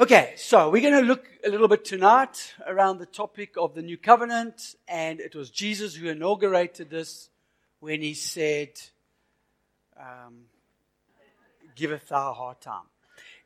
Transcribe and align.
Okay, 0.00 0.32
so 0.36 0.70
we're 0.70 0.80
going 0.80 0.94
to 0.94 1.06
look 1.06 1.26
a 1.44 1.50
little 1.50 1.68
bit 1.68 1.84
tonight 1.84 2.54
around 2.66 2.98
the 2.98 3.06
topic 3.06 3.56
of 3.58 3.74
the 3.74 3.82
new 3.82 3.98
covenant, 3.98 4.76
and 4.88 5.20
it 5.20 5.34
was 5.34 5.50
Jesus 5.50 5.94
who 5.94 6.08
inaugurated 6.08 6.88
this 6.88 7.28
when 7.80 8.00
he 8.00 8.14
said, 8.14 8.70
um, 9.98 10.44
Giveth 11.76 12.08
thou 12.08 12.30
a 12.30 12.34
hard 12.34 12.62
time. 12.62 12.84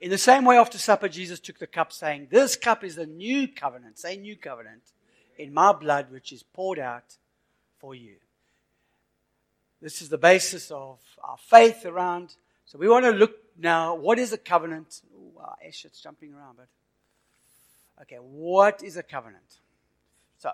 In 0.00 0.10
the 0.10 0.18
same 0.18 0.44
way, 0.44 0.58
after 0.58 0.78
supper, 0.78 1.08
Jesus 1.08 1.40
took 1.40 1.58
the 1.58 1.66
cup, 1.66 1.92
saying, 1.92 2.28
This 2.30 2.54
cup 2.54 2.84
is 2.84 2.94
the 2.94 3.06
new 3.06 3.48
covenant, 3.48 3.98
say 3.98 4.16
new 4.16 4.36
covenant, 4.36 4.82
in 5.36 5.52
my 5.52 5.72
blood, 5.72 6.12
which 6.12 6.32
is 6.32 6.44
poured 6.44 6.78
out 6.78 7.16
for 7.84 7.94
you. 7.94 8.16
This 9.82 10.00
is 10.00 10.08
the 10.08 10.16
basis 10.16 10.70
of 10.70 11.00
our 11.22 11.36
faith 11.36 11.84
around. 11.84 12.34
So 12.64 12.78
we 12.78 12.88
want 12.88 13.04
to 13.04 13.10
look 13.10 13.32
now, 13.58 13.94
what 13.94 14.18
is 14.18 14.32
a 14.32 14.38
covenant? 14.38 15.02
Wow, 15.12 15.54
Ash, 15.62 15.84
it's 15.84 16.00
jumping 16.00 16.32
around, 16.32 16.56
but 16.56 16.68
okay, 18.00 18.16
what 18.16 18.82
is 18.82 18.96
a 18.96 19.02
covenant? 19.02 19.60
So, 20.38 20.52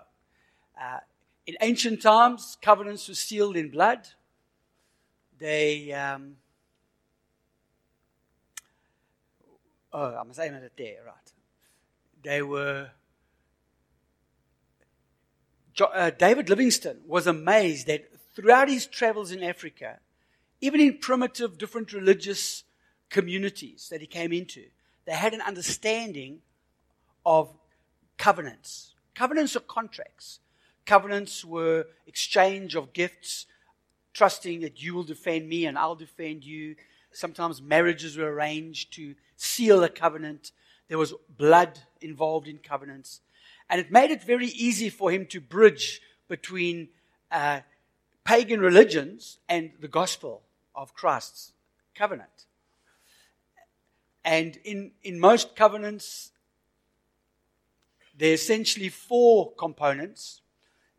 uh, 0.77 0.99
in 1.47 1.55
ancient 1.61 2.01
times, 2.01 2.57
covenants 2.61 3.07
were 3.07 3.15
sealed 3.15 3.55
in 3.55 3.69
blood. 3.69 4.05
They, 5.39 5.93
um, 5.93 6.35
oh, 9.93 10.15
I'm 10.19 10.33
saying 10.33 10.53
it 10.53 10.73
there, 10.77 10.97
right? 11.05 11.31
They 12.23 12.41
were 12.41 12.89
Uh, 15.79 16.09
David 16.09 16.49
Livingstone 16.49 17.01
was 17.07 17.27
amazed 17.27 17.87
that 17.87 18.05
throughout 18.35 18.69
his 18.69 18.85
travels 18.85 19.31
in 19.31 19.43
Africa, 19.43 19.99
even 20.59 20.79
in 20.79 20.97
primitive, 20.97 21.57
different 21.57 21.93
religious 21.93 22.63
communities 23.09 23.89
that 23.89 24.01
he 24.01 24.07
came 24.07 24.31
into, 24.31 24.65
they 25.05 25.13
had 25.13 25.33
an 25.33 25.41
understanding 25.41 26.39
of 27.25 27.49
covenants. 28.17 28.93
Covenants 29.15 29.55
are 29.55 29.61
contracts. 29.61 30.39
Covenants 30.85 31.43
were 31.43 31.87
exchange 32.07 32.75
of 32.75 32.93
gifts, 32.93 33.45
trusting 34.13 34.61
that 34.61 34.81
you 34.81 34.93
will 34.93 35.03
defend 35.03 35.47
me 35.47 35.65
and 35.65 35.77
I'll 35.77 35.95
defend 35.95 36.43
you. 36.43 36.75
Sometimes 37.11 37.61
marriages 37.61 38.17
were 38.17 38.31
arranged 38.31 38.93
to 38.93 39.15
seal 39.35 39.83
a 39.83 39.89
covenant. 39.89 40.51
There 40.87 40.97
was 40.97 41.13
blood 41.37 41.79
involved 42.01 42.47
in 42.47 42.57
covenants. 42.57 43.21
And 43.71 43.79
it 43.79 43.89
made 43.89 44.11
it 44.11 44.21
very 44.21 44.47
easy 44.47 44.89
for 44.89 45.11
him 45.11 45.25
to 45.27 45.39
bridge 45.39 46.01
between 46.27 46.89
uh, 47.31 47.61
pagan 48.25 48.59
religions 48.59 49.37
and 49.47 49.71
the 49.79 49.87
gospel 49.87 50.43
of 50.75 50.93
Christ's 50.93 51.53
covenant. 51.95 52.47
And 54.25 54.57
in, 54.65 54.91
in 55.03 55.21
most 55.21 55.55
covenants, 55.55 56.31
there 58.17 58.31
are 58.31 58.33
essentially 58.33 58.89
four 58.89 59.53
components. 59.53 60.41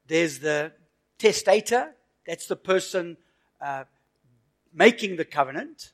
There's 0.07 0.39
the 0.39 0.73
testator, 1.19 1.95
that's 2.27 2.47
the 2.47 2.57
person 2.57 3.19
uh, 3.61 3.85
making 4.73 5.17
the 5.17 5.27
covenant. 5.27 5.93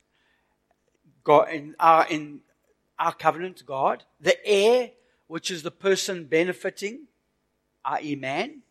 God, 1.25 1.51
in, 1.51 1.75
our, 1.81 2.07
in 2.09 2.41
our 3.01 3.13
covenant, 3.13 3.67
God. 3.67 4.05
The 4.21 4.37
heir, 4.47 4.93
which 5.29 5.51
is 5.51 5.63
the 5.63 5.71
person 5.71 6.25
benefiting, 6.25 7.07
i.e., 7.85 8.17
man, 8.17 8.63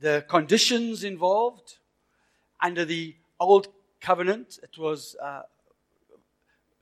the 0.00 0.24
conditions 0.28 1.04
involved. 1.04 1.76
Under 2.62 2.84
the 2.84 3.14
old 3.38 3.68
covenant, 4.00 4.58
it 4.62 4.76
was 4.78 5.14
uh, 5.22 5.42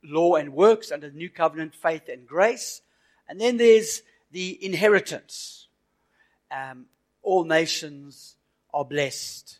law 0.03 0.37
and 0.37 0.53
works. 0.55 0.91
Under 0.91 1.11
the 1.11 1.17
new 1.17 1.29
covenant, 1.29 1.75
faith 1.75 2.09
and 2.09 2.27
grace. 2.27 2.81
And 3.29 3.41
then 3.41 3.57
there's 3.57 4.03
the 4.31 4.65
inheritance. 4.65 5.67
Um, 6.51 6.87
all 7.23 7.45
nations 7.45 8.37
are 8.73 8.85
blessed, 8.85 9.59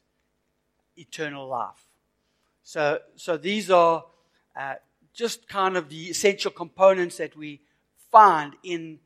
eternal 0.97 1.49
life. 1.49 1.85
So, 2.63 3.01
so 3.17 3.37
these 3.37 3.71
are 3.71 4.05
uh, 4.57 4.75
just 5.15 5.49
kind 5.49 5.77
of 5.77 5.89
the 5.89 6.05
essential 6.05 6.51
components 6.51 7.17
that 7.17 7.37
we 7.37 7.61
find 8.11 8.55
in 8.63 9.01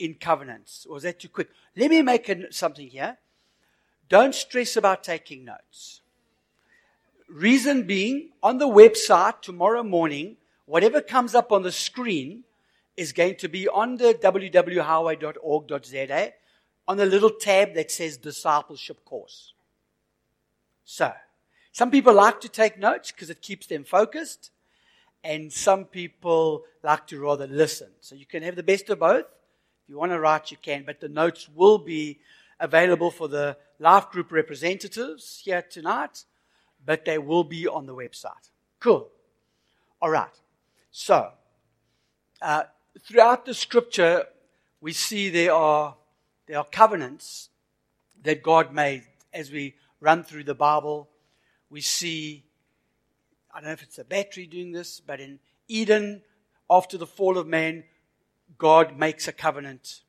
in 0.00 0.14
covenants. 0.14 0.84
Was 0.88 1.02
that 1.04 1.20
too 1.20 1.28
quick? 1.28 1.50
Let 1.76 1.90
me 1.90 2.02
make 2.02 2.28
a, 2.28 2.52
something 2.52 2.88
here. 2.88 3.18
Don't 4.08 4.34
stress 4.34 4.76
about 4.76 5.04
taking 5.04 5.44
notes. 5.44 6.00
Reason 7.28 7.86
being, 7.86 8.30
on 8.42 8.58
the 8.58 8.66
website 8.66 9.42
tomorrow 9.42 9.84
morning, 9.84 10.36
whatever 10.66 11.00
comes 11.00 11.32
up 11.34 11.52
on 11.52 11.62
the 11.62 11.70
screen 11.70 12.42
is 12.96 13.12
going 13.12 13.36
to 13.36 13.48
be 13.48 13.68
on 13.68 13.98
the 13.98 14.14
www.highway.org.za 14.14 16.32
on 16.88 16.96
the 16.96 17.06
little 17.06 17.30
tab 17.30 17.74
that 17.74 17.88
says 17.90 18.16
discipleship 18.16 19.04
course. 19.04 19.52
So, 20.84 21.12
some 21.70 21.92
people 21.92 22.14
like 22.14 22.40
to 22.40 22.48
take 22.48 22.78
notes 22.78 23.12
because 23.12 23.30
it 23.30 23.42
keeps 23.42 23.68
them 23.68 23.84
focused, 23.84 24.50
and 25.22 25.52
some 25.52 25.84
people 25.84 26.64
like 26.82 27.06
to 27.08 27.20
rather 27.20 27.46
listen. 27.46 27.90
So 28.00 28.14
you 28.16 28.26
can 28.26 28.42
have 28.42 28.56
the 28.56 28.64
best 28.64 28.90
of 28.90 28.98
both 28.98 29.26
you 29.90 29.98
want 29.98 30.12
to 30.12 30.20
write, 30.20 30.52
you 30.52 30.56
can, 30.62 30.84
but 30.84 31.00
the 31.00 31.08
notes 31.08 31.48
will 31.52 31.76
be 31.76 32.20
available 32.60 33.10
for 33.10 33.26
the 33.26 33.56
life 33.80 34.08
group 34.10 34.30
representatives 34.30 35.42
here 35.44 35.62
tonight, 35.62 36.24
but 36.86 37.04
they 37.04 37.18
will 37.18 37.42
be 37.42 37.66
on 37.66 37.86
the 37.86 37.94
website. 37.94 38.50
Cool. 38.78 39.08
All 40.00 40.10
right. 40.10 40.30
So, 40.92 41.32
uh, 42.40 42.62
throughout 43.00 43.44
the 43.46 43.52
scripture, 43.52 44.26
we 44.80 44.92
see 44.92 45.28
there 45.28 45.54
are, 45.54 45.96
there 46.46 46.58
are 46.58 46.64
covenants 46.64 47.48
that 48.22 48.44
God 48.44 48.72
made 48.72 49.02
as 49.34 49.50
we 49.50 49.74
run 50.00 50.22
through 50.22 50.44
the 50.44 50.54
Bible. 50.54 51.08
We 51.68 51.80
see, 51.80 52.44
I 53.52 53.58
don't 53.58 53.66
know 53.66 53.72
if 53.72 53.82
it's 53.82 53.98
a 53.98 54.04
battery 54.04 54.46
doing 54.46 54.70
this, 54.70 55.00
but 55.00 55.20
in 55.20 55.40
Eden, 55.66 56.22
after 56.70 56.96
the 56.96 57.06
fall 57.06 57.38
of 57.38 57.48
man, 57.48 57.82
God 58.60 58.98
makes 58.98 59.26
a 59.26 59.32
covenant. 59.32 60.02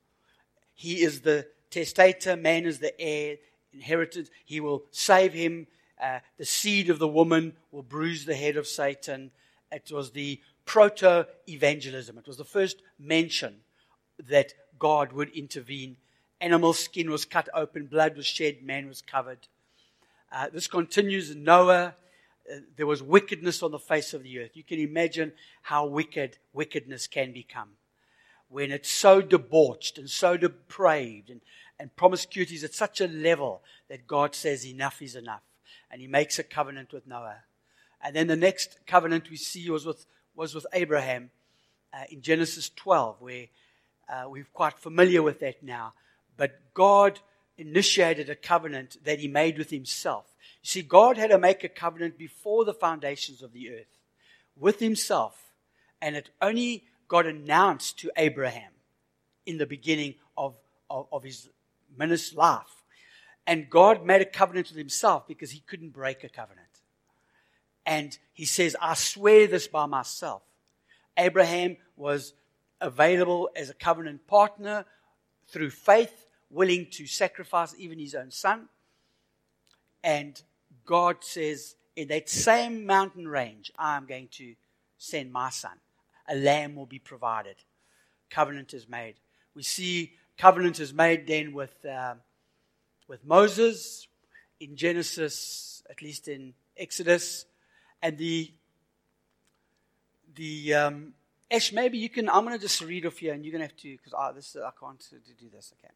He 0.74 1.02
is 1.02 1.22
the 1.22 1.48
testator, 1.72 2.36
man 2.36 2.66
is 2.66 2.80
the 2.80 3.00
heir, 3.00 3.38
inherited. 3.74 4.30
He 4.46 4.60
will 4.60 4.84
save 4.92 5.34
him. 5.34 5.68
Uh, 6.00 6.20
the 6.38 6.46
seed 6.46 6.90
of 6.90 7.00
the 7.00 7.08
woman 7.08 7.54
will 7.72 7.82
bruise 7.82 8.26
the 8.26 8.36
head 8.36 8.58
of 8.58 8.68
Satan. 8.68 9.32
It 9.72 9.90
was 9.92 10.12
the 10.12 10.42
proto 10.66 11.28
evangelism. 11.48 12.18
It 12.18 12.28
was 12.28 12.38
the 12.38 12.44
first 12.44 12.82
mention 13.00 13.62
that 14.28 14.54
God 14.78 15.14
would 15.14 15.30
intervene. 15.30 15.96
Animal 16.42 16.74
skin 16.74 17.10
was 17.10 17.24
cut 17.24 17.48
open, 17.54 17.86
blood 17.86 18.18
was 18.18 18.26
shed, 18.26 18.64
man 18.64 18.88
was 18.88 19.02
covered. 19.02 19.47
Uh, 20.30 20.50
this 20.54 20.68
continues 20.68 21.32
in 21.32 21.46
Noah. 21.46 21.96
Uh, 22.52 22.58
there 22.76 22.88
was 22.88 23.02
wickedness 23.02 23.64
on 23.64 23.72
the 23.72 23.80
face 23.80 24.14
of 24.14 24.24
the 24.24 24.40
earth. 24.40 24.52
You 24.56 24.64
can 24.64 24.80
imagine 24.80 25.32
how 25.62 25.86
wicked 25.86 26.38
wickedness 26.52 27.08
can 27.08 27.32
become 27.32 27.70
when 28.52 28.72
it's 28.72 28.92
so 28.92 29.22
debauched 29.22 29.98
and 29.98 30.09
so 30.09 30.36
depraved 30.36 31.30
and, 31.30 31.42
and 31.80 31.96
promiscuity 31.96 32.56
is 32.56 32.64
at 32.64 32.74
such 32.74 33.00
a 33.00 33.08
level 33.08 33.64
that 33.88 34.06
God 34.06 34.36
says 34.36 34.66
enough 34.66 35.02
is 35.02 35.16
enough. 35.16 35.42
And 35.90 36.02
he 36.02 36.08
makes 36.08 36.38
a 36.38 36.44
covenant 36.44 36.92
with 36.92 37.08
Noah. 37.08 37.44
And 38.03 38.16
then 38.16 38.28
the 38.28 38.36
next 38.36 38.80
covenant 38.86 39.30
we 39.30 39.38
see 39.38 39.70
was 39.70 39.86
with, 39.86 40.06
was 40.36 40.53
with 40.53 40.66
Abraham 40.74 41.32
uh, 41.94 42.03
in 42.09 42.22
Genesis 42.22 42.70
12, 42.70 43.22
where 43.22 43.46
uh, 44.09 44.26
we're 44.28 44.48
quite 44.54 44.78
familiar 44.78 45.24
with 45.24 45.40
that 45.40 45.64
now. 45.64 45.94
But 46.36 46.59
God 46.74 47.20
initiated 47.58 48.30
a 48.30 48.36
covenant 48.36 48.97
that 49.06 49.20
he 49.20 49.28
made 49.28 49.58
with 49.58 49.70
himself. 49.70 50.26
You 50.62 50.68
see, 50.68 50.82
God 50.82 51.18
had 51.18 51.30
to 51.30 51.38
make 51.38 51.64
a 51.64 51.70
covenant 51.70 52.18
before 52.18 52.66
the 52.66 52.74
foundations 52.74 53.42
of 53.42 53.54
the 53.54 53.72
earth 53.72 53.97
with 54.58 54.80
himself. 54.80 55.54
And 56.02 56.16
it 56.16 56.32
only 56.42 56.86
God 57.11 57.25
announced 57.25 57.99
to 57.99 58.11
Abraham 58.16 58.72
in 59.46 59.58
the 59.58 59.66
beginning 59.66 60.16
of, 60.37 60.55
of, 60.90 61.08
of 61.11 61.23
his 61.23 61.49
minister's 61.97 62.37
life. 62.37 62.85
And 63.46 63.69
God 63.69 64.05
made 64.05 64.22
a 64.22 64.25
covenant 64.25 64.69
with 64.69 64.78
himself 64.78 65.28
because 65.28 65.52
he 65.52 65.59
couldn't 65.59 65.90
break 65.90 66.23
a 66.23 66.29
covenant. 66.29 66.69
And 67.85 68.17
he 68.31 68.46
says, 68.46 68.78
I 68.81 68.93
swear 68.93 69.46
this 69.46 69.67
by 69.67 69.87
myself. 69.87 70.41
Abraham 71.17 71.75
was 71.97 72.34
available 72.79 73.49
as 73.58 73.69
a 73.69 73.73
covenant 73.73 74.25
partner 74.25 74.85
through 75.49 75.72
faith, 75.72 76.28
willing 76.49 76.87
to 76.91 77.08
sacrifice 77.08 77.75
even 77.78 77.99
his 77.99 78.16
own 78.16 78.31
son. 78.31 78.69
And 80.02 80.41
God 80.85 81.17
says, 81.25 81.75
in 81.97 82.08
that 82.08 82.29
same 82.29 82.85
mountain 82.85 83.28
range, 83.28 83.69
I 83.78 83.97
am 83.97 84.05
going 84.05 84.29
to 84.35 84.55
send 84.97 85.34
my 85.34 85.49
son. 85.49 85.73
A 86.28 86.35
lamb 86.35 86.76
will 86.76 86.85
be 86.85 87.00
provided. 87.00 87.56
Covenant 88.29 88.73
is 88.73 88.88
made. 88.88 89.16
We 89.56 89.64
see 89.64 90.14
covenant 90.38 90.79
is 90.79 90.94
made 90.94 91.28
then 91.28 91.53
with, 91.53 91.85
uh, 91.85 92.16
with 93.08 93.26
Moses 93.26 94.08
in 94.59 94.76
Genesis, 94.76 95.84
at 95.90 96.02
least 96.02 96.28
in 96.28 96.53
Exodus. 96.78 97.46
And 98.02 98.18
the, 98.18 98.52
the 100.35 100.73
um, 100.73 101.14
Ash, 101.52 101.73
maybe 101.73 101.97
you 101.97 102.09
can, 102.09 102.29
I'm 102.29 102.46
going 102.46 102.58
to 102.58 102.62
just 102.62 102.82
read 102.82 103.06
off 103.06 103.18
here 103.18 103.34
and 103.34 103.44
you're 103.44 103.52
going 103.52 103.62
to 103.62 103.68
have 103.68 103.78
to, 103.78 103.97
because 103.97 104.14
I, 104.14 104.32
this, 104.32 104.56
I 104.56 104.72
can't 104.79 105.03
do 105.38 105.50
this, 105.53 105.73
okay. 105.79 105.94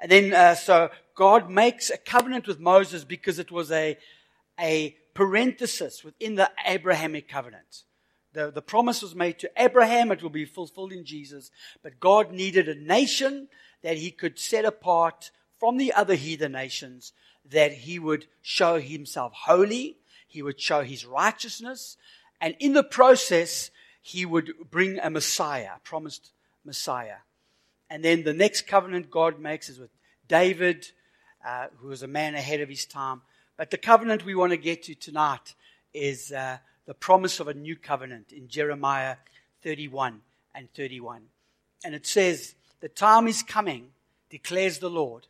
And 0.00 0.10
then, 0.10 0.32
uh, 0.32 0.54
so 0.54 0.90
God 1.14 1.50
makes 1.50 1.90
a 1.90 1.98
covenant 1.98 2.46
with 2.46 2.60
Moses 2.60 3.04
because 3.04 3.38
it 3.38 3.50
was 3.50 3.70
a, 3.72 3.98
a 4.60 4.96
parenthesis 5.14 6.04
within 6.04 6.36
the 6.36 6.50
Abrahamic 6.64 7.28
covenant. 7.28 7.82
The, 8.36 8.50
the 8.50 8.60
promise 8.60 9.00
was 9.00 9.14
made 9.14 9.38
to 9.38 9.50
Abraham, 9.56 10.12
it 10.12 10.22
will 10.22 10.28
be 10.28 10.44
fulfilled 10.44 10.92
in 10.92 11.06
Jesus, 11.06 11.50
but 11.82 11.98
God 11.98 12.32
needed 12.32 12.68
a 12.68 12.74
nation 12.74 13.48
that 13.80 13.96
he 13.96 14.10
could 14.10 14.38
set 14.38 14.66
apart 14.66 15.30
from 15.58 15.78
the 15.78 15.94
other 15.94 16.16
heathen 16.16 16.52
nations, 16.52 17.14
that 17.50 17.72
he 17.72 17.98
would 17.98 18.26
show 18.42 18.78
himself 18.78 19.32
holy, 19.32 19.96
he 20.28 20.42
would 20.42 20.60
show 20.60 20.82
his 20.82 21.06
righteousness, 21.06 21.96
and 22.38 22.54
in 22.58 22.74
the 22.74 22.82
process, 22.82 23.70
he 24.02 24.26
would 24.26 24.52
bring 24.70 24.98
a 24.98 25.08
Messiah, 25.08 25.70
a 25.76 25.80
promised 25.80 26.32
Messiah. 26.62 27.20
And 27.88 28.04
then 28.04 28.22
the 28.22 28.34
next 28.34 28.66
covenant 28.66 29.10
God 29.10 29.40
makes 29.40 29.70
is 29.70 29.78
with 29.78 29.92
David, 30.28 30.90
uh, 31.42 31.68
who 31.78 31.88
was 31.88 32.02
a 32.02 32.06
man 32.06 32.34
ahead 32.34 32.60
of 32.60 32.68
his 32.68 32.84
time. 32.84 33.22
But 33.56 33.70
the 33.70 33.78
covenant 33.78 34.26
we 34.26 34.34
want 34.34 34.50
to 34.50 34.58
get 34.58 34.82
to 34.82 34.94
tonight 34.94 35.54
is 35.94 36.32
uh, 36.32 36.58
the 36.86 36.94
promise 36.94 37.40
of 37.40 37.48
a 37.48 37.54
new 37.54 37.76
covenant 37.76 38.32
in 38.32 38.48
Jeremiah 38.48 39.16
31 39.62 40.20
and 40.54 40.72
31. 40.74 41.22
And 41.84 41.94
it 41.94 42.06
says, 42.06 42.54
The 42.80 42.88
time 42.88 43.28
is 43.28 43.42
coming, 43.42 43.88
declares 44.30 44.78
the 44.78 44.90
Lord, 44.90 45.26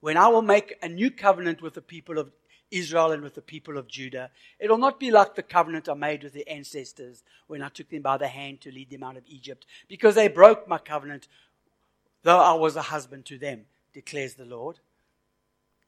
when 0.00 0.16
I 0.16 0.28
will 0.28 0.42
make 0.42 0.76
a 0.82 0.88
new 0.88 1.10
covenant 1.10 1.60
with 1.60 1.74
the 1.74 1.82
people 1.82 2.18
of 2.18 2.30
Israel 2.70 3.12
and 3.12 3.22
with 3.22 3.34
the 3.34 3.42
people 3.42 3.78
of 3.78 3.88
Judah. 3.88 4.30
It 4.58 4.70
will 4.70 4.78
not 4.78 5.00
be 5.00 5.10
like 5.10 5.34
the 5.34 5.42
covenant 5.42 5.88
I 5.88 5.94
made 5.94 6.22
with 6.22 6.32
the 6.32 6.48
ancestors 6.48 7.22
when 7.46 7.62
I 7.62 7.68
took 7.68 7.88
them 7.88 8.02
by 8.02 8.18
the 8.18 8.28
hand 8.28 8.60
to 8.62 8.72
lead 8.72 8.90
them 8.90 9.02
out 9.02 9.16
of 9.16 9.24
Egypt, 9.26 9.66
because 9.88 10.14
they 10.14 10.28
broke 10.28 10.68
my 10.68 10.78
covenant, 10.78 11.28
though 12.22 12.38
I 12.38 12.54
was 12.54 12.76
a 12.76 12.82
husband 12.82 13.24
to 13.26 13.38
them, 13.38 13.66
declares 13.92 14.34
the 14.34 14.44
Lord. 14.44 14.80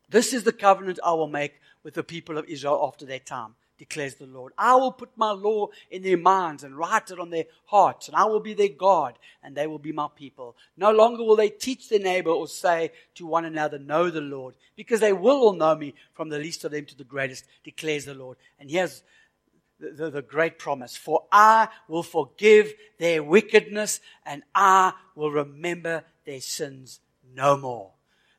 This 0.09 0.33
is 0.33 0.45
the 0.45 0.53
covenant 0.53 0.99
I 1.05 1.13
will 1.13 1.29
make 1.29 1.61
with 1.83 1.95
the 1.95 2.03
people 2.03 2.39
of 2.39 2.47
Israel 2.47 2.81
after 2.87 3.07
that 3.07 3.27
time, 3.27 3.55
declares 3.81 4.17
the 4.17 4.27
Lord. 4.27 4.53
I 4.59 4.75
will 4.75 4.93
put 4.93 5.09
my 5.17 5.31
law 5.31 5.69
in 5.91 6.03
their 6.03 6.19
minds 6.19 6.65
and 6.65 6.77
write 6.77 7.11
it 7.11 7.19
on 7.19 7.31
their 7.31 7.47
hearts, 7.65 8.09
and 8.09 8.17
I 8.17 8.27
will 8.27 8.39
be 8.39 8.53
their 8.53 8.69
God, 8.69 9.19
and 9.43 9.57
they 9.57 9.67
will 9.67 9.79
be 9.79 9.91
my 9.91 10.09
people. 10.15 10.55
No 10.77 10.93
longer 10.93 11.25
will 11.25 11.35
they 11.35 11.49
teach 11.49 11.89
their 11.89 11.99
neighbor 11.99 12.29
or 12.29 12.47
say 12.47 12.93
to 13.15 13.25
one 13.25 13.47
another, 13.47 13.79
Know 13.79 14.11
the 14.11 14.21
Lord, 14.21 14.55
because 14.77 15.01
they 15.01 15.15
will 15.15 15.39
all 15.39 15.55
know 15.55 15.75
me 15.75 15.95
from 16.13 16.29
the 16.29 16.39
least 16.39 16.63
of 16.65 16.73
them 16.73 16.85
to 16.85 16.97
the 16.97 17.05
greatest, 17.05 17.47
declares 17.65 18.05
the 18.05 18.13
Lord. 18.13 18.37
And 18.59 18.71
here's 18.71 19.03
the, 19.81 19.93
the, 19.93 20.11
the 20.11 20.23
great 20.23 20.59
promise 20.59 20.95
For 20.95 21.25
I 21.33 21.69
will 21.89 22.03
forgive 22.03 22.75
their 22.99 23.23
wickedness, 23.23 24.01
and 24.27 24.43
I 24.55 24.93
will 25.15 25.33
remember 25.33 26.05
their 26.27 26.43
sins 26.43 27.01
no 27.35 27.57
more. 27.57 27.93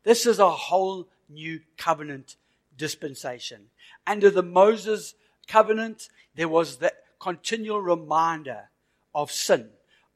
This 0.04 0.28
is 0.28 0.38
a 0.38 0.52
whole 0.52 1.08
new 1.28 1.62
covenant 1.78 2.36
dispensation. 2.78 3.72
Under 4.06 4.30
the 4.30 4.44
Moses 4.44 5.16
covenant, 5.51 6.07
there 6.36 6.48
was 6.48 6.77
the 6.77 6.94
continual 7.19 7.81
reminder 7.81 8.69
of 9.13 9.31
sin, 9.31 9.69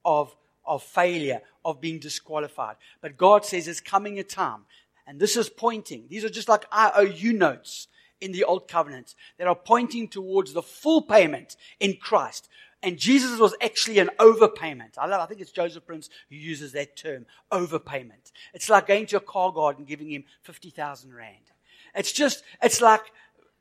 of, 0.06 0.36
of 0.66 0.82
failure, 0.82 1.42
of 1.66 1.82
being 1.82 2.00
disqualified. 2.00 2.78
But 3.02 3.18
God 3.18 3.46
says 3.46 3.66
there's 3.66 3.82
coming 3.82 4.18
a 4.18 4.24
time, 4.24 4.62
and 5.06 5.20
this 5.20 5.36
is 5.36 5.50
pointing, 5.50 6.06
these 6.10 6.24
are 6.24 6.30
just 6.30 6.48
like 6.48 6.66
IOU 6.74 7.34
notes 7.34 7.88
in 8.22 8.32
the 8.32 8.46
old 8.46 8.68
covenant 8.68 9.14
that 9.38 9.48
are 9.48 9.56
pointing 9.56 10.08
towards 10.08 10.54
the 10.54 10.62
full 10.62 11.02
payment 11.02 11.58
in 11.80 11.98
Christ. 11.98 12.48
And 12.82 12.98
Jesus 12.98 13.38
was 13.38 13.56
actually 13.62 14.00
an 14.00 14.12
overpayment. 14.20 14.98
I 14.98 15.06
love, 15.08 15.20
I 15.20 15.26
think 15.26 15.42
it's 15.42 15.52
Joseph 15.52 15.86
Prince 15.86 16.10
who 16.30 16.36
uses 16.36 16.72
that 16.72 16.96
term, 16.96 17.26
overpayment. 17.52 18.32
It's 18.54 18.70
like 18.70 18.88
going 18.88 19.08
to 19.08 19.18
a 19.18 19.22
car 19.22 19.52
guard 19.52 19.80
and 19.80 19.88
giving 19.88 20.10
him 20.12 20.24
50,000 20.44 21.14
rand. 21.14 21.52
It's 21.94 22.12
just, 22.12 22.44
it's 22.62 22.82
like 22.82 23.02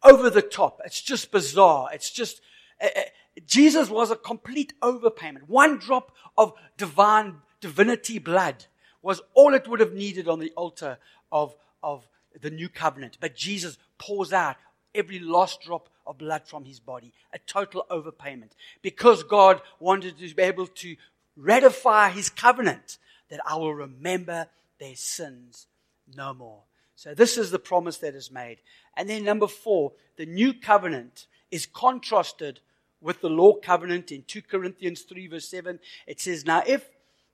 over 0.04 0.30
the 0.30 0.42
top. 0.42 0.80
It's 0.84 1.00
just 1.00 1.32
bizarre. 1.32 1.88
It's 1.92 2.10
just, 2.10 2.40
uh, 2.80 2.88
uh, 2.94 3.00
Jesus 3.46 3.88
was 3.88 4.10
a 4.10 4.16
complete 4.16 4.74
overpayment. 4.80 5.48
One 5.48 5.78
drop 5.78 6.12
of 6.36 6.52
divine, 6.76 7.38
divinity 7.60 8.18
blood 8.18 8.66
was 9.02 9.22
all 9.34 9.54
it 9.54 9.66
would 9.66 9.80
have 9.80 9.94
needed 9.94 10.28
on 10.28 10.38
the 10.38 10.52
altar 10.56 10.98
of, 11.32 11.56
of 11.82 12.06
the 12.40 12.50
new 12.50 12.68
covenant. 12.68 13.18
But 13.20 13.34
Jesus 13.34 13.78
pours 13.98 14.32
out 14.32 14.56
every 14.94 15.18
last 15.18 15.62
drop 15.62 15.88
of 16.06 16.18
blood 16.18 16.42
from 16.46 16.64
his 16.64 16.80
body, 16.80 17.12
a 17.32 17.38
total 17.38 17.86
overpayment, 17.90 18.50
because 18.82 19.22
God 19.22 19.60
wanted 19.80 20.18
to 20.18 20.34
be 20.34 20.42
able 20.42 20.66
to 20.66 20.96
ratify 21.36 22.10
his 22.10 22.28
covenant 22.28 22.98
that 23.30 23.40
I 23.46 23.56
will 23.56 23.74
remember 23.74 24.46
their 24.78 24.94
sins 24.94 25.66
no 26.14 26.34
more. 26.34 26.60
So 26.96 27.14
this 27.14 27.36
is 27.36 27.50
the 27.50 27.58
promise 27.58 27.98
that 27.98 28.14
is 28.14 28.30
made. 28.30 28.58
And 28.96 29.08
then 29.08 29.24
number 29.24 29.48
four, 29.48 29.92
the 30.16 30.26
new 30.26 30.54
covenant 30.54 31.26
is 31.50 31.66
contrasted 31.66 32.60
with 33.00 33.20
the 33.20 33.28
law 33.28 33.54
covenant 33.54 34.10
in 34.12 34.24
2 34.26 34.42
Corinthians 34.42 35.02
3 35.02 35.26
verse 35.28 35.48
7. 35.48 35.78
It 36.06 36.20
says, 36.20 36.46
now 36.46 36.62
if 36.66 36.88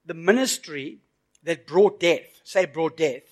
the 0.04 0.14
ministry 0.14 0.98
that 1.44 1.66
brought 1.66 2.00
death, 2.00 2.40
say 2.42 2.64
brought 2.64 2.96
death, 2.96 3.22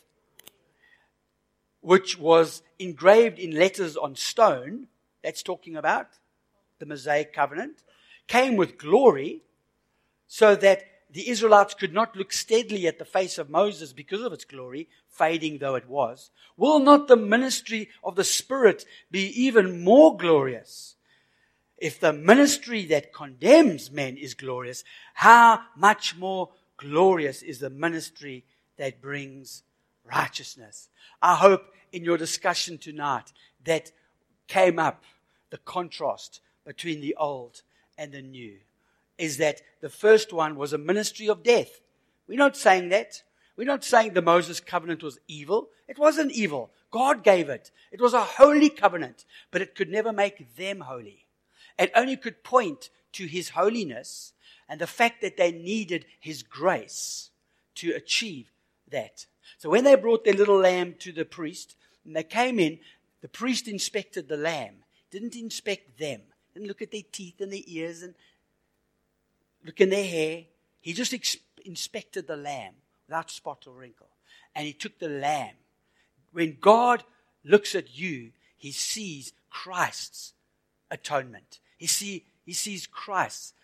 which 1.81 2.19
was 2.19 2.63
engraved 2.79 3.39
in 3.39 3.53
letters 3.53 3.97
on 3.97 4.15
stone, 4.15 4.89
that's 5.23 5.43
talking 5.43 5.77
about 5.77 6.08
the 6.79 6.87
Mosaic 6.87 7.32
covenant, 7.32 7.82
came 8.27 8.56
with 8.56 8.79
glory 8.79 9.43
so 10.27 10.55
that 10.55 10.82
the 11.10 11.29
Israelites 11.29 11.74
could 11.74 11.94
not 11.94 12.17
look 12.17 12.32
steadily 12.32 12.86
at 12.86 12.98
the 12.98 13.05
face 13.05 13.38
of 13.38 13.48
Moses 13.48 13.93
because 13.93 14.20
of 14.22 14.32
its 14.32 14.44
glory, 14.44 14.88
fading 15.08 15.58
though 15.58 15.74
it 15.74 15.88
was. 15.88 16.31
Will 16.56 16.81
not 16.81 17.08
the 17.08 17.17
ministry 17.17 17.88
of 18.05 18.15
the 18.15 18.24
Spirit 18.24 18.84
be 19.10 19.27
even 19.43 19.82
more 19.82 20.17
glorious? 20.17 20.96
If 21.79 21.98
the 21.98 22.12
ministry 22.12 22.84
that 22.86 23.12
condemns 23.12 23.91
men 23.91 24.17
is 24.17 24.34
glorious, 24.34 24.84
how 25.15 25.62
much 25.77 26.17
more 26.17 26.50
glorious 26.77 27.43
is 27.43 27.60
the 27.60 27.70
ministry 27.70 28.44
that 28.77 29.00
brings 29.00 29.62
righteousness? 30.05 30.88
I 31.22 31.36
hope 31.36 31.72
in 31.93 32.05
your 32.05 32.19
discussion 32.19 32.77
tonight 32.77 33.32
that 33.65 33.93
came 34.46 34.79
up 34.79 35.05
the 35.50 35.58
contrast 35.58 36.41
between 36.67 37.00
the 37.00 37.15
old 37.15 37.62
and 37.96 38.12
the 38.12 38.22
new 38.22 38.58
is 39.19 39.37
that 39.39 39.60
the 39.81 39.89
first 39.89 40.32
one 40.32 40.56
was 40.56 40.72
a 40.72 40.79
ministry 40.79 41.29
of 41.29 41.43
death. 41.43 41.81
We're 42.27 42.39
not 42.39 42.56
saying 42.56 42.89
that. 42.91 43.22
We're 43.56 43.65
not 43.65 43.84
saying 43.84 44.15
the 44.15 44.22
Moses 44.22 44.60
covenant 44.60 45.03
was 45.03 45.19
evil. 45.27 45.70
It 45.89 45.98
wasn't 45.98 46.32
evil. 46.32 46.70
God 46.91 47.25
gave 47.25 47.48
it. 47.48 47.70
It 47.91 48.01
was 48.01 48.15
a 48.15 48.22
holy 48.22 48.70
covenant, 48.70 49.25
but 49.51 49.60
it 49.60 49.75
could 49.75 49.91
never 49.91 50.13
make 50.13 50.56
them 50.56 50.81
holy. 50.81 51.27
It 51.79 51.91
only 51.94 52.17
could 52.17 52.44
point 52.44 52.91
to 53.13 53.27
his 53.27 53.51
holiness 53.51 54.32
and 54.69 54.81
the 54.81 54.87
fact 54.87 55.22
that 55.22 55.37
they 55.37 55.51
needed 55.51 56.06
his 56.20 56.43
grace 56.43 57.31
to 57.77 57.93
achieve 57.93 58.51
that. 58.91 59.27
So 59.56 59.70
when 59.70 59.84
they 59.84 59.94
brought 59.96 60.25
their 60.25 60.34
little 60.34 60.58
lamb 60.58 60.94
to 61.01 61.13
the 61.13 61.25
priest 61.25 61.75
and 62.05 62.15
they 62.15 62.22
came 62.22 62.60
in, 62.60 62.79
the 63.22 63.29
priest 63.29 63.67
inspected 63.67 64.29
the 64.29 64.37
lamb, 64.37 64.77
didn't 65.10 65.34
inspect 65.34 65.98
them, 65.98 66.20
didn't 66.55 66.69
look 66.69 66.82
at 66.82 66.93
their 66.93 67.03
teeth 67.10 67.41
and 67.41 67.53
their 67.53 67.63
ears 67.67 68.03
and 68.03 68.15
look 69.69 69.81
in 69.81 69.91
their 69.91 70.05
hair. 70.05 70.44
He 70.81 70.94
just 70.94 71.13
ex- 71.13 71.37
inspected 71.65 72.27
the 72.27 72.37
lamb 72.37 72.72
without 73.06 73.31
spot 73.31 73.65
or 73.67 73.75
wrinkle. 73.75 74.08
And 74.55 74.67
he 74.67 74.72
took 74.72 74.98
the 74.98 75.08
lamb. 75.08 75.55
When 76.32 76.56
God 76.60 77.05
looks 77.44 77.75
at 77.75 77.96
you, 77.96 78.31
he 78.56 78.72
sees 78.72 79.34
Christ's 79.51 80.32
atonement. 80.91 81.60
He, 81.77 81.87
see, 81.87 82.25
he 82.44 82.55
sees 82.55 82.87
Christ 82.87 83.55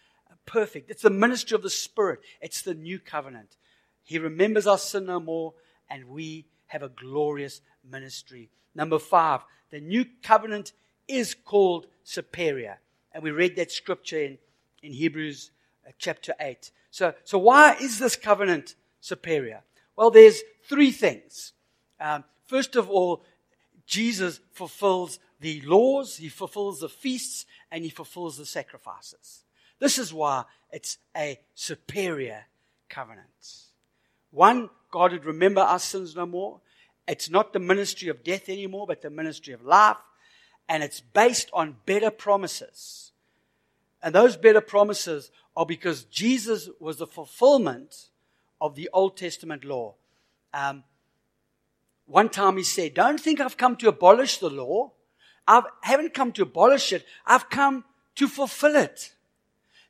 perfect. 0.46 0.90
It's 0.90 1.02
the 1.02 1.10
ministry 1.10 1.54
of 1.54 1.62
the 1.62 1.70
Spirit, 1.70 2.20
it's 2.40 2.62
the 2.62 2.74
new 2.74 2.98
covenant. 2.98 3.56
He 4.02 4.18
remembers 4.18 4.66
our 4.66 4.78
sin 4.78 5.06
no 5.06 5.18
more, 5.18 5.54
and 5.88 6.08
we 6.08 6.44
have 6.66 6.82
a 6.82 6.90
glorious 6.90 7.62
ministry. 7.82 8.50
Number 8.74 8.98
five, 8.98 9.40
the 9.70 9.80
new 9.80 10.04
covenant 10.22 10.72
is 11.08 11.34
called 11.34 11.86
superior. 12.02 12.78
And 13.12 13.22
we 13.22 13.30
read 13.30 13.56
that 13.56 13.72
scripture 13.72 14.20
in, 14.20 14.38
in 14.82 14.92
Hebrews 14.92 15.50
uh, 15.50 15.53
chapter 15.98 16.34
8. 16.40 16.70
So, 16.90 17.14
so 17.24 17.38
why 17.38 17.76
is 17.80 17.98
this 17.98 18.16
covenant 18.16 18.74
superior? 19.00 19.62
Well, 19.96 20.10
there's 20.10 20.42
three 20.68 20.90
things. 20.90 21.52
Um, 22.00 22.24
first 22.46 22.76
of 22.76 22.90
all, 22.90 23.22
Jesus 23.86 24.40
fulfills 24.52 25.18
the 25.40 25.60
laws, 25.62 26.16
he 26.16 26.28
fulfills 26.28 26.80
the 26.80 26.88
feasts, 26.88 27.44
and 27.70 27.84
he 27.84 27.90
fulfills 27.90 28.38
the 28.38 28.46
sacrifices. 28.46 29.44
This 29.78 29.98
is 29.98 30.12
why 30.12 30.44
it's 30.72 30.98
a 31.16 31.38
superior 31.54 32.46
covenant. 32.88 33.26
One, 34.30 34.70
God 34.90 35.12
would 35.12 35.24
remember 35.24 35.60
our 35.60 35.78
sins 35.78 36.16
no 36.16 36.26
more. 36.26 36.60
It's 37.06 37.28
not 37.28 37.52
the 37.52 37.58
ministry 37.58 38.08
of 38.08 38.24
death 38.24 38.48
anymore, 38.48 38.86
but 38.86 39.02
the 39.02 39.10
ministry 39.10 39.52
of 39.52 39.64
life. 39.64 39.96
And 40.68 40.82
it's 40.82 41.00
based 41.00 41.50
on 41.52 41.76
better 41.84 42.10
promises. 42.10 43.12
And 44.02 44.14
those 44.14 44.36
better 44.36 44.60
promises 44.60 45.30
are 45.56 45.66
because 45.66 46.04
Jesus 46.04 46.68
was 46.80 46.98
the 46.98 47.06
fulfillment 47.06 48.08
of 48.60 48.74
the 48.74 48.90
Old 48.92 49.16
Testament 49.16 49.64
law. 49.64 49.94
Um, 50.52 50.84
one 52.06 52.28
time 52.28 52.56
he 52.56 52.64
said, 52.64 52.94
Don't 52.94 53.20
think 53.20 53.40
I've 53.40 53.56
come 53.56 53.76
to 53.76 53.88
abolish 53.88 54.38
the 54.38 54.50
law. 54.50 54.92
I 55.46 55.62
haven't 55.82 56.14
come 56.14 56.32
to 56.32 56.42
abolish 56.42 56.92
it. 56.92 57.04
I've 57.26 57.50
come 57.50 57.84
to 58.16 58.28
fulfill 58.28 58.76
it. 58.76 59.14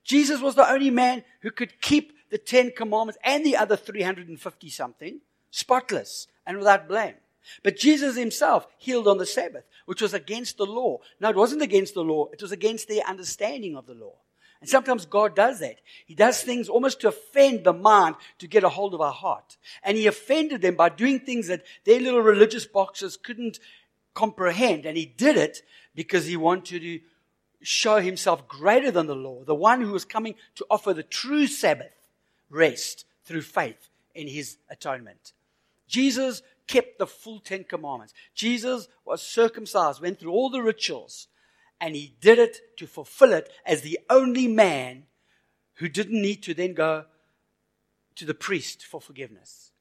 Jesus 0.02 0.40
was 0.40 0.54
the 0.54 0.68
only 0.68 0.90
man 0.90 1.24
who 1.40 1.50
could 1.50 1.80
keep 1.80 2.12
the 2.30 2.38
Ten 2.38 2.72
Commandments 2.72 3.18
and 3.24 3.44
the 3.44 3.56
other 3.56 3.76
350 3.76 4.68
something 4.70 5.20
spotless 5.50 6.26
and 6.46 6.58
without 6.58 6.88
blame. 6.88 7.14
But 7.62 7.76
Jesus 7.76 8.16
himself 8.16 8.66
healed 8.78 9.06
on 9.06 9.18
the 9.18 9.26
Sabbath, 9.26 9.64
which 9.86 10.02
was 10.02 10.14
against 10.14 10.56
the 10.56 10.66
law. 10.66 10.98
Now, 11.20 11.30
it 11.30 11.36
wasn't 11.36 11.62
against 11.62 11.94
the 11.94 12.02
law. 12.02 12.28
It 12.32 12.42
was 12.42 12.52
against 12.52 12.88
their 12.88 13.04
understanding 13.04 13.76
of 13.76 13.86
the 13.86 13.94
law. 13.94 14.14
And 14.64 14.68
sometimes 14.70 15.04
God 15.04 15.36
does 15.36 15.60
that. 15.60 15.82
He 16.06 16.14
does 16.14 16.40
things 16.40 16.70
almost 16.70 17.02
to 17.02 17.08
offend 17.08 17.64
the 17.64 17.74
mind 17.74 18.16
to 18.38 18.46
get 18.46 18.64
a 18.64 18.70
hold 18.70 18.94
of 18.94 19.02
our 19.02 19.12
heart. 19.12 19.58
And 19.82 19.98
he 19.98 20.06
offended 20.06 20.62
them 20.62 20.74
by 20.74 20.88
doing 20.88 21.20
things 21.20 21.48
that 21.48 21.64
their 21.84 22.00
little 22.00 22.22
religious 22.22 22.64
boxes 22.64 23.18
couldn't 23.18 23.58
comprehend. 24.14 24.86
And 24.86 24.96
he 24.96 25.04
did 25.04 25.36
it 25.36 25.60
because 25.94 26.24
he 26.24 26.38
wanted 26.38 26.80
to 26.80 27.00
show 27.60 28.00
himself 28.00 28.48
greater 28.48 28.90
than 28.90 29.06
the 29.06 29.14
law, 29.14 29.44
the 29.44 29.54
one 29.54 29.82
who 29.82 29.92
was 29.92 30.06
coming 30.06 30.34
to 30.54 30.64
offer 30.70 30.94
the 30.94 31.02
true 31.02 31.46
Sabbath 31.46 32.08
rest 32.48 33.04
through 33.26 33.42
faith 33.42 33.90
in 34.14 34.28
his 34.28 34.56
atonement. 34.70 35.34
Jesus 35.86 36.40
kept 36.66 36.98
the 36.98 37.06
full 37.06 37.38
Ten 37.38 37.64
Commandments. 37.64 38.14
Jesus 38.34 38.88
was 39.04 39.20
circumcised, 39.20 40.00
went 40.00 40.20
through 40.20 40.32
all 40.32 40.48
the 40.48 40.62
rituals, 40.62 41.28
and 41.80 41.94
he 41.94 42.14
did 42.20 42.38
it 42.38 42.76
to 42.78 42.86
fulfill 42.86 43.32
it 43.32 43.50
as 43.66 43.82
the 43.82 43.98
only 44.08 44.48
man 44.48 45.04
who 45.74 45.88
didn't 45.88 46.20
need 46.20 46.42
to 46.42 46.54
then 46.54 46.72
go 46.74 47.04
to 48.16 48.24
the 48.24 48.34
priest 48.34 48.84
for 48.84 49.00
forgiveness. 49.00 49.72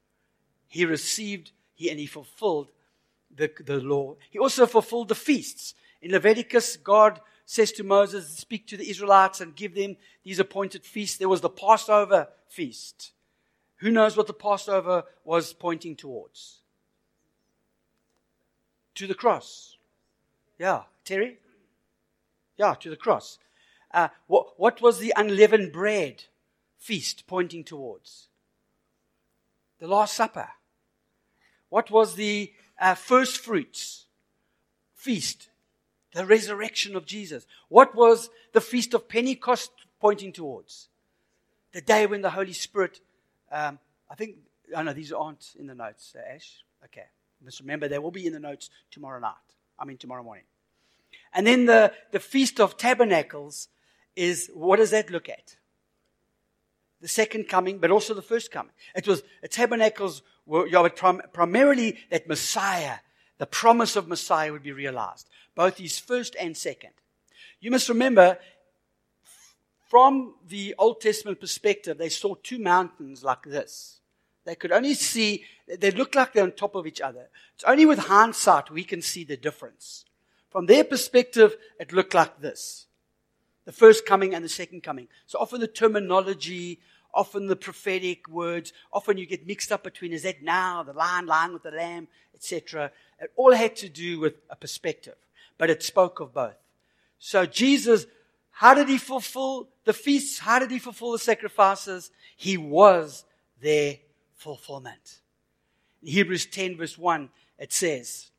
He 0.66 0.84
received 0.84 1.52
he, 1.74 1.90
and 1.90 1.98
he 1.98 2.06
fulfilled 2.06 2.70
the, 3.34 3.50
the 3.64 3.78
law. 3.78 4.16
He 4.30 4.38
also 4.38 4.66
fulfilled 4.66 5.08
the 5.08 5.14
feasts. 5.14 5.74
In 6.00 6.12
Leviticus, 6.12 6.76
God 6.76 7.20
says 7.46 7.72
to 7.72 7.84
Moses, 7.84 8.28
Speak 8.28 8.66
to 8.68 8.76
the 8.76 8.88
Israelites 8.88 9.40
and 9.40 9.56
give 9.56 9.74
them 9.74 9.96
these 10.22 10.38
appointed 10.38 10.84
feasts. 10.84 11.18
There 11.18 11.28
was 11.28 11.40
the 11.40 11.50
Passover 11.50 12.28
feast. 12.48 13.12
Who 13.78 13.90
knows 13.90 14.16
what 14.16 14.26
the 14.26 14.32
Passover 14.32 15.04
was 15.24 15.52
pointing 15.52 15.96
towards? 15.96 16.60
To 18.94 19.06
the 19.06 19.14
cross. 19.14 19.76
Yeah. 20.58 20.82
Terry? 21.04 21.38
Yeah, 22.56 22.74
to 22.80 22.90
the 22.90 22.96
cross. 22.96 23.38
Uh, 23.92 24.08
what, 24.26 24.58
what 24.58 24.80
was 24.80 24.98
the 24.98 25.12
unleavened 25.16 25.72
bread 25.72 26.24
feast 26.78 27.24
pointing 27.26 27.64
towards? 27.64 28.28
The 29.78 29.86
Last 29.86 30.14
Supper. 30.14 30.48
What 31.68 31.90
was 31.90 32.14
the 32.14 32.52
uh, 32.78 32.94
first 32.94 33.38
fruits 33.38 34.06
feast? 34.94 35.48
The 36.12 36.24
resurrection 36.24 36.94
of 36.94 37.06
Jesus. 37.06 37.46
What 37.68 37.94
was 37.94 38.30
the 38.52 38.60
feast 38.60 38.94
of 38.94 39.08
Pentecost 39.08 39.72
pointing 40.00 40.32
towards? 40.32 40.88
The 41.72 41.80
day 41.80 42.06
when 42.06 42.22
the 42.22 42.30
Holy 42.30 42.52
Spirit, 42.52 43.00
um, 43.50 43.80
I 44.08 44.14
think, 44.14 44.36
oh 44.76 44.82
know 44.82 44.92
these 44.92 45.12
aren't 45.12 45.54
in 45.58 45.66
the 45.66 45.74
notes, 45.74 46.14
uh, 46.16 46.34
Ash. 46.34 46.62
Okay. 46.84 47.06
Just 47.44 47.60
remember, 47.60 47.88
they 47.88 47.98
will 47.98 48.10
be 48.10 48.26
in 48.26 48.32
the 48.32 48.40
notes 48.40 48.70
tomorrow 48.90 49.18
night. 49.18 49.34
I 49.78 49.84
mean, 49.84 49.98
tomorrow 49.98 50.22
morning. 50.22 50.44
And 51.34 51.46
then 51.46 51.66
the, 51.66 51.92
the 52.12 52.20
Feast 52.20 52.60
of 52.60 52.76
Tabernacles 52.76 53.68
is 54.14 54.50
what 54.54 54.76
does 54.76 54.90
that 54.90 55.10
look 55.10 55.28
at? 55.28 55.56
The 57.00 57.08
second 57.08 57.48
coming, 57.48 57.78
but 57.78 57.90
also 57.90 58.14
the 58.14 58.22
first 58.22 58.52
coming. 58.52 58.72
It 58.94 59.06
was 59.06 59.22
tabernacles 59.50 60.22
were 60.46 60.66
you 60.66 60.72
know, 60.72 60.88
prim, 60.88 61.20
primarily 61.32 61.98
that 62.10 62.28
Messiah, 62.28 62.98
the 63.38 63.46
promise 63.46 63.96
of 63.96 64.08
Messiah 64.08 64.52
would 64.52 64.62
be 64.62 64.72
realized, 64.72 65.28
both 65.54 65.78
his 65.78 65.98
first 65.98 66.36
and 66.38 66.56
second. 66.56 66.92
You 67.60 67.70
must 67.70 67.88
remember, 67.88 68.38
from 69.88 70.34
the 70.46 70.74
Old 70.78 71.00
Testament 71.00 71.40
perspective, 71.40 71.98
they 71.98 72.08
saw 72.08 72.36
two 72.36 72.58
mountains 72.58 73.24
like 73.24 73.42
this. 73.42 74.00
They 74.44 74.54
could 74.54 74.72
only 74.72 74.94
see, 74.94 75.44
they 75.66 75.90
looked 75.90 76.14
like 76.14 76.32
they're 76.32 76.44
on 76.44 76.52
top 76.52 76.74
of 76.74 76.86
each 76.86 77.00
other. 77.00 77.28
It's 77.54 77.64
only 77.64 77.86
with 77.86 77.98
hindsight 77.98 78.70
we 78.70 78.84
can 78.84 79.02
see 79.02 79.24
the 79.24 79.36
difference. 79.36 80.04
From 80.54 80.66
their 80.66 80.84
perspective, 80.84 81.56
it 81.80 81.92
looked 81.92 82.14
like 82.14 82.40
this 82.40 82.86
the 83.64 83.72
first 83.72 84.06
coming 84.06 84.34
and 84.34 84.44
the 84.44 84.48
second 84.48 84.84
coming. 84.84 85.08
So 85.26 85.40
often 85.40 85.60
the 85.60 85.66
terminology, 85.66 86.78
often 87.12 87.48
the 87.48 87.56
prophetic 87.56 88.28
words, 88.28 88.72
often 88.92 89.18
you 89.18 89.26
get 89.26 89.48
mixed 89.48 89.72
up 89.72 89.82
between 89.82 90.12
is 90.12 90.22
that 90.22 90.44
now, 90.44 90.84
the 90.84 90.92
lion 90.92 91.26
lying 91.26 91.54
with 91.54 91.64
the 91.64 91.72
lamb, 91.72 92.06
etc. 92.36 92.92
It 93.20 93.32
all 93.34 93.52
had 93.52 93.74
to 93.76 93.88
do 93.88 94.20
with 94.20 94.34
a 94.48 94.54
perspective, 94.54 95.16
but 95.58 95.70
it 95.70 95.82
spoke 95.82 96.20
of 96.20 96.32
both. 96.32 96.54
So 97.18 97.46
Jesus, 97.46 98.06
how 98.52 98.74
did 98.74 98.88
he 98.88 98.98
fulfill 98.98 99.70
the 99.84 99.92
feasts? 99.92 100.38
How 100.38 100.60
did 100.60 100.70
he 100.70 100.78
fulfill 100.78 101.10
the 101.10 101.18
sacrifices? 101.18 102.12
He 102.36 102.56
was 102.56 103.24
their 103.60 103.96
fulfillment. 104.36 105.18
In 106.00 106.12
Hebrews 106.12 106.46
10 106.46 106.76
verse 106.76 106.96
1, 106.96 107.28
it 107.58 107.72
says, 107.72 108.30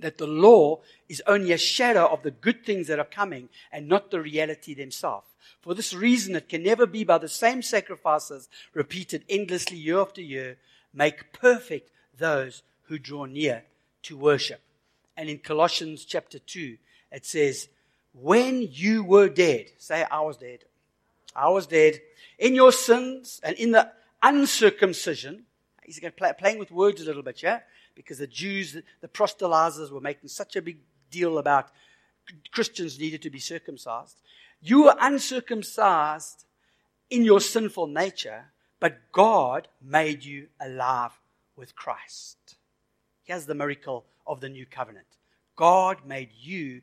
that 0.00 0.18
the 0.18 0.26
law 0.26 0.80
is 1.08 1.22
only 1.26 1.52
a 1.52 1.58
shadow 1.58 2.06
of 2.06 2.22
the 2.22 2.30
good 2.30 2.64
things 2.64 2.86
that 2.88 2.98
are 2.98 3.04
coming 3.04 3.48
and 3.72 3.88
not 3.88 4.10
the 4.10 4.20
reality 4.20 4.74
themselves. 4.74 5.26
For 5.60 5.74
this 5.74 5.92
reason, 5.92 6.36
it 6.36 6.48
can 6.48 6.62
never 6.62 6.86
be 6.86 7.04
by 7.04 7.18
the 7.18 7.28
same 7.28 7.62
sacrifices 7.62 8.48
repeated 8.72 9.24
endlessly 9.28 9.76
year 9.76 10.00
after 10.00 10.22
year 10.22 10.56
make 10.92 11.32
perfect 11.32 11.90
those 12.16 12.62
who 12.84 12.98
draw 12.98 13.24
near 13.24 13.64
to 14.02 14.16
worship. 14.16 14.60
And 15.16 15.28
in 15.28 15.38
Colossians 15.38 16.04
chapter 16.04 16.38
2, 16.38 16.78
it 17.12 17.26
says, 17.26 17.68
When 18.12 18.66
you 18.70 19.04
were 19.04 19.28
dead, 19.28 19.66
say, 19.78 20.06
I 20.10 20.20
was 20.20 20.36
dead. 20.36 20.60
I 21.34 21.48
was 21.48 21.66
dead 21.66 22.00
in 22.38 22.54
your 22.54 22.72
sins 22.72 23.40
and 23.42 23.56
in 23.56 23.72
the 23.72 23.90
uncircumcision. 24.22 25.44
He's 25.90 26.00
playing 26.38 26.58
with 26.58 26.70
words 26.70 27.00
a 27.00 27.04
little 27.04 27.22
bit, 27.22 27.42
yeah? 27.42 27.60
because 27.94 28.18
the 28.18 28.26
Jews, 28.26 28.76
the 29.00 29.08
proselytizers, 29.08 29.90
were 29.90 30.00
making 30.00 30.28
such 30.28 30.56
a 30.56 30.62
big 30.62 30.78
deal 31.10 31.38
about 31.38 31.70
Christians 32.52 32.98
needed 32.98 33.22
to 33.22 33.30
be 33.30 33.38
circumcised. 33.38 34.20
You 34.62 34.84
were 34.84 34.96
uncircumcised 35.00 36.44
in 37.08 37.24
your 37.24 37.40
sinful 37.40 37.88
nature, 37.88 38.52
but 38.78 39.12
God 39.12 39.68
made 39.82 40.24
you 40.24 40.48
alive 40.60 41.12
with 41.56 41.74
Christ. 41.74 42.56
Here's 43.24 43.46
the 43.46 43.54
miracle 43.54 44.04
of 44.26 44.40
the 44.40 44.48
new 44.48 44.66
covenant 44.66 45.06
God 45.56 46.06
made 46.06 46.30
you 46.40 46.82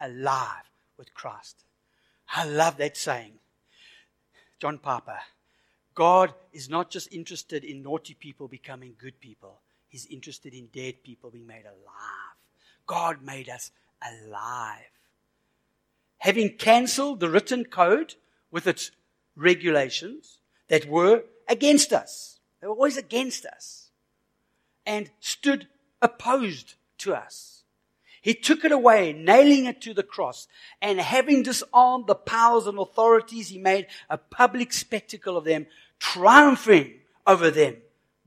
alive 0.00 0.68
with 0.96 1.14
Christ. 1.14 1.64
I 2.34 2.44
love 2.44 2.76
that 2.78 2.96
saying. 2.96 3.32
John 4.60 4.78
Piper. 4.78 5.18
God 5.98 6.32
is 6.52 6.70
not 6.70 6.90
just 6.90 7.12
interested 7.12 7.64
in 7.64 7.82
naughty 7.82 8.14
people 8.14 8.46
becoming 8.46 8.94
good 8.96 9.18
people. 9.18 9.62
He's 9.88 10.06
interested 10.06 10.54
in 10.54 10.68
dead 10.72 11.02
people 11.02 11.28
being 11.28 11.48
made 11.48 11.64
alive. 11.64 12.36
God 12.86 13.20
made 13.20 13.48
us 13.48 13.72
alive. 14.00 14.92
Having 16.18 16.58
cancelled 16.58 17.18
the 17.18 17.28
written 17.28 17.64
code 17.64 18.14
with 18.48 18.68
its 18.68 18.92
regulations 19.34 20.38
that 20.68 20.86
were 20.86 21.24
against 21.48 21.92
us, 21.92 22.38
they 22.60 22.68
were 22.68 22.74
always 22.74 22.96
against 22.96 23.44
us, 23.44 23.90
and 24.86 25.10
stood 25.18 25.66
opposed 26.00 26.74
to 26.98 27.12
us. 27.12 27.64
He 28.20 28.34
took 28.34 28.64
it 28.64 28.72
away, 28.72 29.12
nailing 29.12 29.66
it 29.66 29.80
to 29.80 29.94
the 29.94 30.02
cross, 30.04 30.46
and 30.80 31.00
having 31.00 31.42
disarmed 31.42 32.06
the 32.06 32.14
powers 32.14 32.68
and 32.68 32.78
authorities, 32.78 33.48
he 33.48 33.58
made 33.58 33.86
a 34.08 34.18
public 34.18 34.72
spectacle 34.72 35.36
of 35.36 35.44
them, 35.44 35.66
triumphing 35.98 36.94
over 37.26 37.50
them 37.50 37.76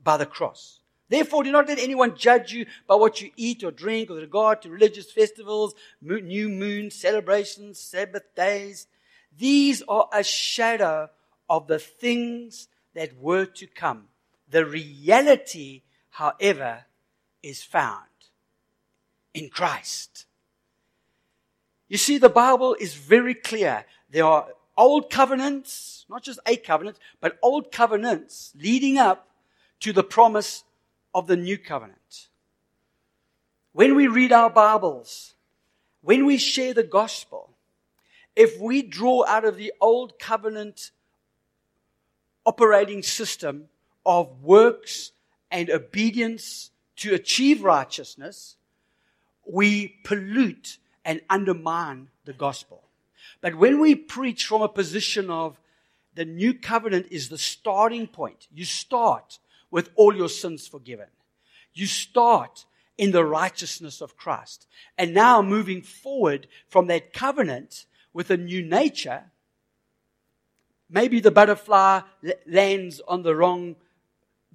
by 0.02 0.16
the 0.16 0.26
cross. 0.26 0.80
Therefore, 1.08 1.44
do 1.44 1.52
not 1.52 1.68
let 1.68 1.78
anyone 1.78 2.16
judge 2.16 2.52
you 2.52 2.64
by 2.86 2.94
what 2.94 3.20
you 3.20 3.30
eat 3.36 3.62
or 3.62 3.70
drink 3.70 4.08
with 4.08 4.20
regard 4.20 4.62
to 4.62 4.70
religious 4.70 5.12
festivals, 5.12 5.74
new 6.00 6.48
moon 6.48 6.90
celebrations, 6.90 7.78
Sabbath 7.78 8.34
days. 8.34 8.86
These 9.36 9.82
are 9.88 10.08
a 10.12 10.22
shadow 10.22 11.10
of 11.50 11.66
the 11.66 11.78
things 11.78 12.68
that 12.94 13.16
were 13.18 13.44
to 13.44 13.66
come. 13.66 14.04
The 14.48 14.64
reality, 14.64 15.82
however, 16.10 16.86
is 17.42 17.62
found 17.62 18.06
in 19.34 19.50
Christ. 19.50 20.26
You 21.88 21.98
see, 21.98 22.16
the 22.16 22.30
Bible 22.30 22.74
is 22.80 22.94
very 22.94 23.34
clear. 23.34 23.84
There 24.08 24.24
are 24.24 24.46
old 24.82 25.10
covenants, 25.10 26.04
not 26.10 26.24
just 26.24 26.40
a 26.44 26.56
covenant, 26.56 26.98
but 27.20 27.38
old 27.40 27.70
covenants 27.70 28.52
leading 28.60 28.98
up 28.98 29.28
to 29.78 29.92
the 29.92 30.02
promise 30.02 30.64
of 31.14 31.28
the 31.28 31.36
new 31.36 31.56
covenant. 31.56 32.28
When 33.72 33.94
we 33.94 34.08
read 34.08 34.32
our 34.32 34.50
Bibles, 34.50 35.34
when 36.00 36.26
we 36.26 36.36
share 36.36 36.74
the 36.74 36.82
gospel, 36.82 37.50
if 38.34 38.58
we 38.60 38.82
draw 38.82 39.24
out 39.26 39.44
of 39.44 39.56
the 39.56 39.72
old 39.80 40.18
covenant 40.18 40.90
operating 42.44 43.04
system 43.04 43.68
of 44.04 44.42
works 44.42 45.12
and 45.48 45.70
obedience 45.70 46.72
to 46.96 47.14
achieve 47.14 47.62
righteousness, 47.62 48.56
we 49.46 50.00
pollute 50.02 50.78
and 51.04 51.20
undermine 51.30 52.08
the 52.24 52.32
gospel. 52.32 52.81
But 53.42 53.56
when 53.56 53.80
we 53.80 53.94
preach 53.94 54.46
from 54.46 54.62
a 54.62 54.68
position 54.68 55.28
of 55.28 55.60
the 56.14 56.24
new 56.24 56.54
covenant 56.54 57.08
is 57.10 57.28
the 57.28 57.36
starting 57.36 58.06
point, 58.06 58.46
you 58.54 58.64
start 58.64 59.38
with 59.70 59.90
all 59.96 60.16
your 60.16 60.28
sins 60.28 60.66
forgiven. 60.66 61.08
You 61.74 61.86
start 61.86 62.64
in 62.96 63.10
the 63.10 63.24
righteousness 63.24 64.00
of 64.00 64.16
Christ. 64.16 64.68
And 64.96 65.12
now 65.12 65.42
moving 65.42 65.82
forward 65.82 66.46
from 66.68 66.86
that 66.86 67.12
covenant 67.12 67.86
with 68.12 68.30
a 68.30 68.36
new 68.36 68.62
nature, 68.62 69.24
maybe 70.88 71.18
the 71.18 71.30
butterfly 71.30 72.02
lands 72.46 73.00
on 73.08 73.22
the 73.22 73.34
wrong 73.34 73.74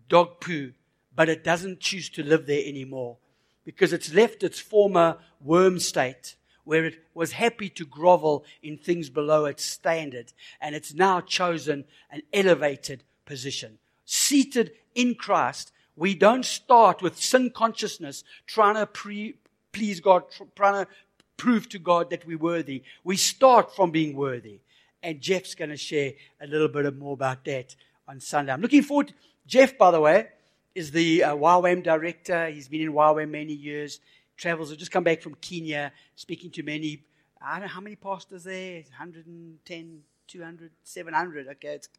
dog 0.07 0.39
poo, 0.39 0.71
but 1.13 1.27
it 1.27 1.43
doesn't 1.43 1.81
choose 1.81 2.09
to 2.11 2.23
live 2.23 2.45
there 2.45 2.63
anymore 2.65 3.17
because 3.65 3.91
it's 3.91 4.13
left 4.13 4.43
its 4.43 4.61
former 4.61 5.17
worm 5.41 5.77
state 5.77 6.36
where 6.67 6.83
it 6.83 6.99
was 7.13 7.31
happy 7.31 7.69
to 7.69 7.85
grovel 7.85 8.43
in 8.61 8.77
things 8.77 9.09
below 9.09 9.45
its 9.45 9.63
standard, 9.63 10.33
and 10.59 10.75
it's 10.75 10.93
now 10.93 11.21
chosen 11.21 11.85
an 12.11 12.21
elevated 12.33 13.03
position. 13.25 13.77
Seated 14.03 14.71
in 14.93 15.15
Christ, 15.15 15.71
we 15.95 16.13
don't 16.13 16.43
start 16.43 17.01
with 17.01 17.17
sin 17.17 17.51
consciousness, 17.51 18.25
trying 18.45 18.75
to 18.75 18.85
pre- 18.85 19.37
please 19.71 20.01
God, 20.01 20.23
trying 20.57 20.85
to 20.85 20.91
prove 21.37 21.69
to 21.69 21.79
God 21.79 22.09
that 22.09 22.27
we're 22.27 22.37
worthy. 22.37 22.83
We 23.05 23.15
start 23.15 23.73
from 23.73 23.91
being 23.91 24.13
worthy. 24.17 24.59
And 25.01 25.21
Jeff's 25.21 25.55
going 25.55 25.69
to 25.69 25.77
share 25.77 26.13
a 26.41 26.47
little 26.47 26.67
bit 26.67 26.97
more 26.97 27.13
about 27.13 27.45
that 27.45 27.75
on 28.09 28.19
Sunday. 28.19 28.51
I'm 28.51 28.61
looking 28.61 28.81
forward. 28.81 29.07
To, 29.07 29.13
Jeff, 29.45 29.77
by 29.77 29.91
the 29.91 30.01
way, 30.01 30.27
is 30.75 30.91
the 30.91 31.23
uh, 31.23 31.35
YWAM 31.35 31.81
director. 31.81 32.49
He's 32.49 32.67
been 32.67 32.81
in 32.81 32.91
YWAM 32.91 33.29
many 33.29 33.53
years. 33.53 34.01
Travels. 34.37 34.69
Have 34.69 34.79
just 34.79 34.91
come 34.91 35.03
back 35.03 35.21
from 35.21 35.35
Kenya, 35.35 35.91
speaking 36.15 36.51
to 36.51 36.63
many. 36.63 37.03
I 37.41 37.53
don't 37.53 37.61
know 37.61 37.73
how 37.73 37.81
many 37.81 37.95
pastors 37.95 38.43
there. 38.43 38.81
110, 38.81 40.01
200, 40.27 40.71
700. 40.83 41.47
Okay, 41.47 41.67
it's 41.69 41.89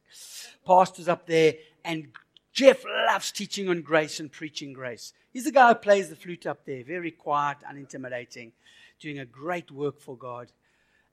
pastors 0.65 1.09
up 1.09 1.27
there. 1.27 1.55
And 1.85 2.09
Jeff 2.53 2.85
loves 3.07 3.33
teaching 3.33 3.69
on 3.69 3.83
grace 3.83 4.21
and 4.21 4.31
preaching 4.31 4.73
grace. 4.73 5.13
He's 5.33 5.45
the 5.45 5.53
guy 5.53 5.69
who 5.69 5.75
plays 5.75 6.09
the 6.09 6.17
flute 6.17 6.47
up 6.47 6.65
there, 6.65 6.83
very 6.85 7.11
quiet, 7.11 7.59
unintimidating, 7.71 8.53
doing 9.01 9.19
a 9.19 9.25
great 9.25 9.71
work 9.71 10.01
for 10.01 10.17
God. 10.17 10.49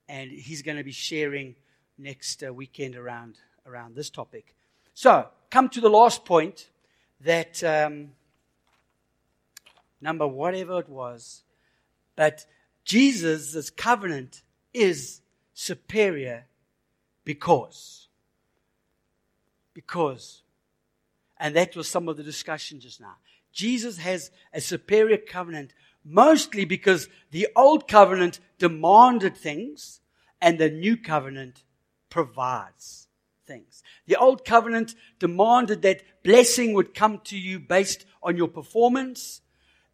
And 0.07 0.31
he's 0.31 0.61
going 0.61 0.77
to 0.77 0.83
be 0.83 0.91
sharing 0.91 1.55
next 1.97 2.43
uh, 2.43 2.53
weekend 2.53 2.95
around, 2.95 3.37
around 3.65 3.95
this 3.95 4.09
topic. 4.09 4.55
So, 4.93 5.27
come 5.49 5.69
to 5.69 5.81
the 5.81 5.89
last 5.89 6.25
point 6.25 6.69
that 7.21 7.63
um, 7.63 8.11
number 10.01 10.27
whatever 10.27 10.79
it 10.79 10.89
was, 10.89 11.43
but 12.15 12.45
Jesus' 12.83 13.69
covenant 13.69 14.43
is 14.73 15.21
superior 15.53 16.45
because. 17.23 18.07
Because. 19.73 20.43
And 21.37 21.55
that 21.55 21.75
was 21.75 21.89
some 21.89 22.07
of 22.07 22.17
the 22.17 22.23
discussion 22.23 22.79
just 22.79 23.01
now. 23.01 23.15
Jesus 23.51 23.97
has 23.97 24.31
a 24.53 24.61
superior 24.61 25.17
covenant 25.17 25.73
mostly 26.03 26.65
because 26.65 27.09
the 27.31 27.47
old 27.55 27.87
covenant 27.87 28.39
demanded 28.59 29.35
things 29.35 30.01
and 30.39 30.59
the 30.59 30.69
new 30.69 30.95
covenant 30.95 31.63
provides 32.09 33.07
things. 33.47 33.81
The 34.05 34.15
old 34.15 34.45
covenant 34.45 34.95
demanded 35.19 35.81
that 35.81 36.03
blessing 36.23 36.73
would 36.73 36.93
come 36.93 37.19
to 37.25 37.37
you 37.37 37.59
based 37.59 38.05
on 38.21 38.37
your 38.37 38.47
performance. 38.47 39.41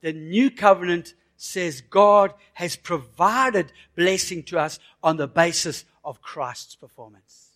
The 0.01 0.13
new 0.13 0.51
covenant 0.51 1.13
says 1.37 1.81
God 1.81 2.33
has 2.53 2.75
provided 2.75 3.71
blessing 3.95 4.43
to 4.43 4.59
us 4.59 4.79
on 5.01 5.17
the 5.17 5.27
basis 5.27 5.85
of 6.03 6.21
Christ's 6.21 6.75
performance. 6.75 7.49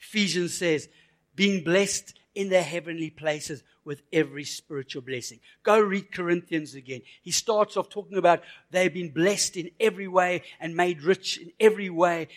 Ephesians 0.00 0.54
says, 0.54 0.88
being 1.34 1.62
blessed 1.62 2.14
in 2.34 2.48
the 2.48 2.62
heavenly 2.62 3.10
places 3.10 3.62
with 3.84 4.02
every 4.12 4.44
spiritual 4.44 5.02
blessing. 5.02 5.40
Go 5.62 5.78
read 5.80 6.12
Corinthians 6.12 6.74
again. 6.74 7.02
He 7.22 7.30
starts 7.30 7.76
off 7.76 7.88
talking 7.88 8.18
about 8.18 8.42
they've 8.70 8.92
been 8.92 9.10
blessed 9.10 9.56
in 9.56 9.70
every 9.78 10.08
way 10.08 10.42
and 10.60 10.76
made 10.76 11.02
rich 11.02 11.38
in 11.38 11.52
every 11.60 11.90
way. 11.90 12.28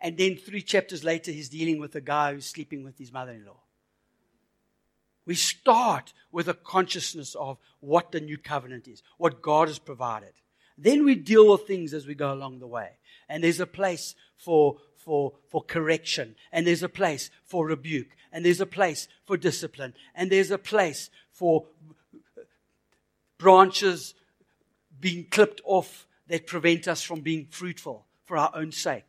And 0.00 0.16
then 0.16 0.36
three 0.36 0.62
chapters 0.62 1.04
later, 1.04 1.30
he's 1.30 1.50
dealing 1.50 1.78
with 1.78 1.94
a 1.94 2.00
guy 2.00 2.32
who's 2.32 2.46
sleeping 2.46 2.82
with 2.82 2.98
his 2.98 3.12
mother 3.12 3.32
in 3.32 3.44
law. 3.44 3.60
We 5.26 5.34
start 5.34 6.12
with 6.30 6.48
a 6.48 6.54
consciousness 6.54 7.34
of 7.34 7.58
what 7.80 8.12
the 8.12 8.20
new 8.20 8.38
covenant 8.38 8.86
is, 8.86 9.02
what 9.18 9.42
God 9.42 9.68
has 9.68 9.78
provided. 9.78 10.32
Then 10.78 11.04
we 11.04 11.14
deal 11.14 11.50
with 11.50 11.66
things 11.66 11.92
as 11.92 12.06
we 12.06 12.14
go 12.14 12.32
along 12.32 12.60
the 12.60 12.66
way. 12.66 12.90
And 13.28 13.42
there's 13.42 13.60
a 13.60 13.66
place 13.66 14.14
for, 14.36 14.76
for, 14.94 15.32
for 15.48 15.62
correction, 15.62 16.36
and 16.52 16.66
there's 16.66 16.82
a 16.82 16.88
place 16.88 17.30
for 17.44 17.66
rebuke, 17.66 18.10
and 18.30 18.44
there's 18.44 18.60
a 18.60 18.66
place 18.66 19.08
for 19.24 19.36
discipline, 19.36 19.94
and 20.14 20.30
there's 20.30 20.50
a 20.50 20.58
place 20.58 21.10
for 21.32 21.66
branches 23.38 24.14
being 25.00 25.26
clipped 25.30 25.60
off 25.64 26.06
that 26.28 26.46
prevent 26.46 26.86
us 26.86 27.02
from 27.02 27.20
being 27.20 27.46
fruitful 27.50 28.06
for 28.24 28.36
our 28.36 28.50
own 28.54 28.72
sake. 28.72 29.05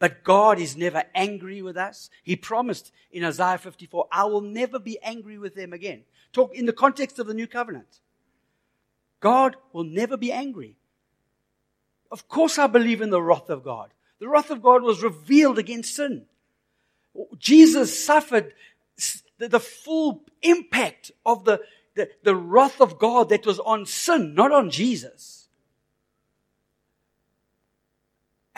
But 0.00 0.24
God 0.24 0.58
is 0.58 0.76
never 0.76 1.04
angry 1.14 1.62
with 1.62 1.76
us. 1.76 2.10
He 2.24 2.34
promised 2.34 2.90
in 3.12 3.22
Isaiah 3.22 3.58
54, 3.58 4.08
I 4.10 4.24
will 4.24 4.40
never 4.40 4.80
be 4.80 4.98
angry 5.02 5.38
with 5.38 5.54
them 5.54 5.72
again. 5.72 6.02
Talk 6.32 6.54
in 6.54 6.66
the 6.66 6.72
context 6.72 7.18
of 7.18 7.26
the 7.26 7.34
new 7.34 7.46
covenant. 7.46 8.00
God 9.20 9.56
will 9.74 9.84
never 9.84 10.16
be 10.16 10.32
angry. 10.32 10.76
Of 12.10 12.28
course, 12.28 12.58
I 12.58 12.66
believe 12.66 13.02
in 13.02 13.10
the 13.10 13.22
wrath 13.22 13.50
of 13.50 13.62
God. 13.62 13.90
The 14.18 14.28
wrath 14.28 14.50
of 14.50 14.62
God 14.62 14.82
was 14.82 15.02
revealed 15.02 15.58
against 15.58 15.94
sin. 15.94 16.24
Jesus 17.38 18.02
suffered 18.02 18.54
the 19.38 19.60
full 19.60 20.22
impact 20.42 21.10
of 21.26 21.44
the, 21.44 21.60
the, 21.94 22.08
the 22.22 22.34
wrath 22.34 22.80
of 22.80 22.98
God 22.98 23.28
that 23.28 23.44
was 23.44 23.58
on 23.58 23.84
sin, 23.84 24.34
not 24.34 24.50
on 24.50 24.70
Jesus. 24.70 25.39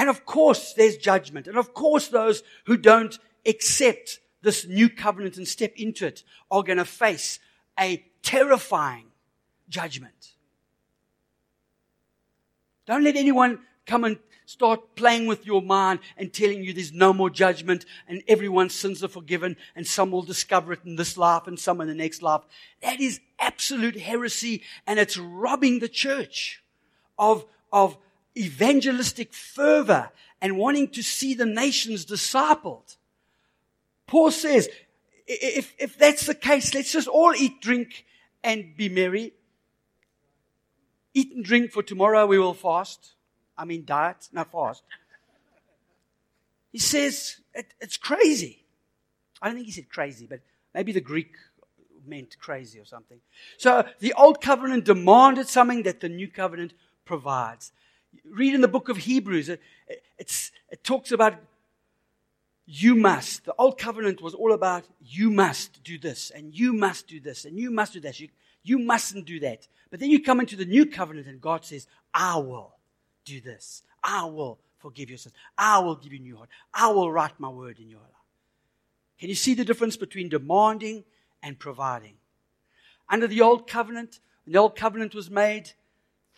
And 0.02 0.10
of 0.10 0.26
course, 0.26 0.72
there's 0.72 0.96
judgment. 0.96 1.46
And 1.46 1.56
of 1.56 1.74
course, 1.74 2.08
those 2.08 2.42
who 2.64 2.76
don't 2.76 3.16
accept 3.46 4.18
this 4.42 4.66
new 4.66 4.88
covenant 4.88 5.36
and 5.36 5.46
step 5.46 5.74
into 5.76 6.08
it 6.08 6.24
are 6.50 6.64
going 6.64 6.78
to 6.78 6.84
face 6.84 7.38
a 7.78 8.04
terrifying 8.20 9.12
judgment. 9.68 10.32
Don't 12.84 13.04
let 13.04 13.14
anyone 13.14 13.60
come 13.86 14.02
and 14.02 14.18
start 14.44 14.96
playing 14.96 15.28
with 15.28 15.46
your 15.46 15.62
mind 15.62 16.00
and 16.16 16.32
telling 16.32 16.64
you 16.64 16.72
there's 16.72 16.92
no 16.92 17.12
more 17.12 17.30
judgment 17.30 17.84
and 18.08 18.24
everyone's 18.26 18.74
sins 18.74 19.04
are 19.04 19.08
forgiven 19.08 19.56
and 19.76 19.86
some 19.86 20.10
will 20.10 20.22
discover 20.22 20.72
it 20.72 20.80
in 20.84 20.96
this 20.96 21.16
life 21.16 21.46
and 21.46 21.60
some 21.60 21.80
in 21.80 21.86
the 21.86 21.94
next 21.94 22.22
life. 22.22 22.42
That 22.82 22.98
is 22.98 23.20
absolute 23.38 24.00
heresy 24.00 24.64
and 24.84 24.98
it's 24.98 25.16
robbing 25.16 25.78
the 25.78 25.88
church 25.88 26.60
of, 27.16 27.44
of 27.72 27.96
evangelistic 28.36 29.34
fervor 29.34 30.10
and 30.40 30.56
wanting 30.56 30.88
to 30.88 31.02
see 31.02 31.34
the 31.34 31.46
nations 31.46 32.04
discipled. 32.04 32.96
Paul 34.06 34.30
says, 34.30 34.68
if, 35.26 35.74
if 35.78 35.96
that's 35.96 36.26
the 36.26 36.34
case, 36.34 36.74
let's 36.74 36.92
just 36.92 37.08
all 37.08 37.34
eat, 37.34 37.60
drink, 37.60 38.04
and 38.42 38.76
be 38.76 38.88
merry. 38.88 39.32
Eat 41.14 41.32
and 41.34 41.44
drink 41.44 41.70
for 41.70 41.82
tomorrow 41.82 42.26
we 42.26 42.38
will 42.38 42.54
fast. 42.54 43.12
I 43.56 43.64
mean, 43.64 43.84
diet, 43.84 44.28
not 44.32 44.50
fast. 44.50 44.82
He 46.72 46.78
says 46.78 47.36
it, 47.54 47.74
it's 47.80 47.98
crazy. 47.98 48.64
I 49.40 49.46
don't 49.46 49.56
think 49.56 49.66
he 49.66 49.72
said 49.72 49.90
crazy, 49.90 50.26
but 50.26 50.40
maybe 50.74 50.92
the 50.92 51.00
Greek 51.00 51.34
meant 52.06 52.36
crazy 52.40 52.78
or 52.80 52.84
something. 52.84 53.18
So 53.58 53.84
the 54.00 54.14
old 54.14 54.40
covenant 54.40 54.86
demanded 54.86 55.48
something 55.48 55.82
that 55.82 56.00
the 56.00 56.08
new 56.08 56.28
covenant 56.28 56.72
provides. 57.04 57.72
Read 58.24 58.54
in 58.54 58.60
the 58.60 58.68
book 58.68 58.88
of 58.88 58.96
Hebrews, 58.98 59.48
it, 59.48 59.60
it 60.18 60.84
talks 60.84 61.12
about 61.12 61.34
you 62.66 62.94
must. 62.94 63.44
The 63.44 63.54
old 63.58 63.78
covenant 63.78 64.22
was 64.22 64.34
all 64.34 64.52
about 64.52 64.84
you 65.00 65.30
must 65.30 65.82
do 65.82 65.98
this, 65.98 66.30
and 66.30 66.54
you 66.54 66.72
must 66.72 67.06
do 67.06 67.20
this, 67.20 67.44
and 67.44 67.58
you 67.58 67.70
must 67.70 67.92
do 67.92 68.00
that. 68.00 68.20
You, 68.20 68.28
you 68.62 68.78
mustn't 68.78 69.26
do 69.26 69.40
that. 69.40 69.66
But 69.90 70.00
then 70.00 70.10
you 70.10 70.22
come 70.22 70.40
into 70.40 70.56
the 70.56 70.64
new 70.64 70.86
covenant, 70.86 71.26
and 71.26 71.40
God 71.40 71.64
says, 71.64 71.86
I 72.14 72.36
will 72.36 72.74
do 73.24 73.40
this. 73.40 73.82
I 74.02 74.24
will 74.24 74.58
forgive 74.78 75.08
your 75.08 75.18
sins. 75.18 75.34
I 75.58 75.78
will 75.80 75.96
give 75.96 76.12
you 76.12 76.18
new 76.18 76.36
heart. 76.36 76.48
I 76.72 76.90
will 76.90 77.10
write 77.10 77.38
my 77.38 77.48
word 77.48 77.78
in 77.78 77.88
your 77.88 78.00
life. 78.00 78.08
Can 79.18 79.28
you 79.28 79.34
see 79.34 79.54
the 79.54 79.64
difference 79.64 79.96
between 79.96 80.28
demanding 80.28 81.04
and 81.42 81.58
providing? 81.58 82.14
Under 83.08 83.26
the 83.26 83.40
old 83.42 83.68
covenant, 83.68 84.20
when 84.44 84.52
the 84.52 84.58
old 84.58 84.74
covenant 84.76 85.14
was 85.14 85.30
made, 85.30 85.72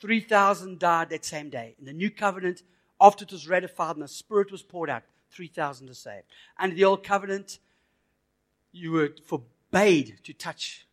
3,000 0.01 0.79
died 0.79 1.11
that 1.11 1.25
same 1.25 1.51
day. 1.51 1.75
In 1.79 1.85
the 1.85 1.93
new 1.93 2.11
covenant, 2.11 2.63
after 3.01 3.25
it 3.25 3.33
was 3.33 3.49
ratified 3.49 3.97
and 3.97 4.03
the 4.03 4.09
Spirit 4.09 4.51
was 4.51 4.63
poured 4.63 4.91
out, 4.91 5.03
3,000 5.31 5.89
are 5.91 5.95
saved. 5.95 6.27
Under 6.59 6.75
the 6.75 6.85
old 6.85 7.03
covenant, 7.03 7.59
you 8.73 8.93
were 8.93 9.15
forbade 9.25 10.19
to 10.25 10.33
touch 10.33 10.87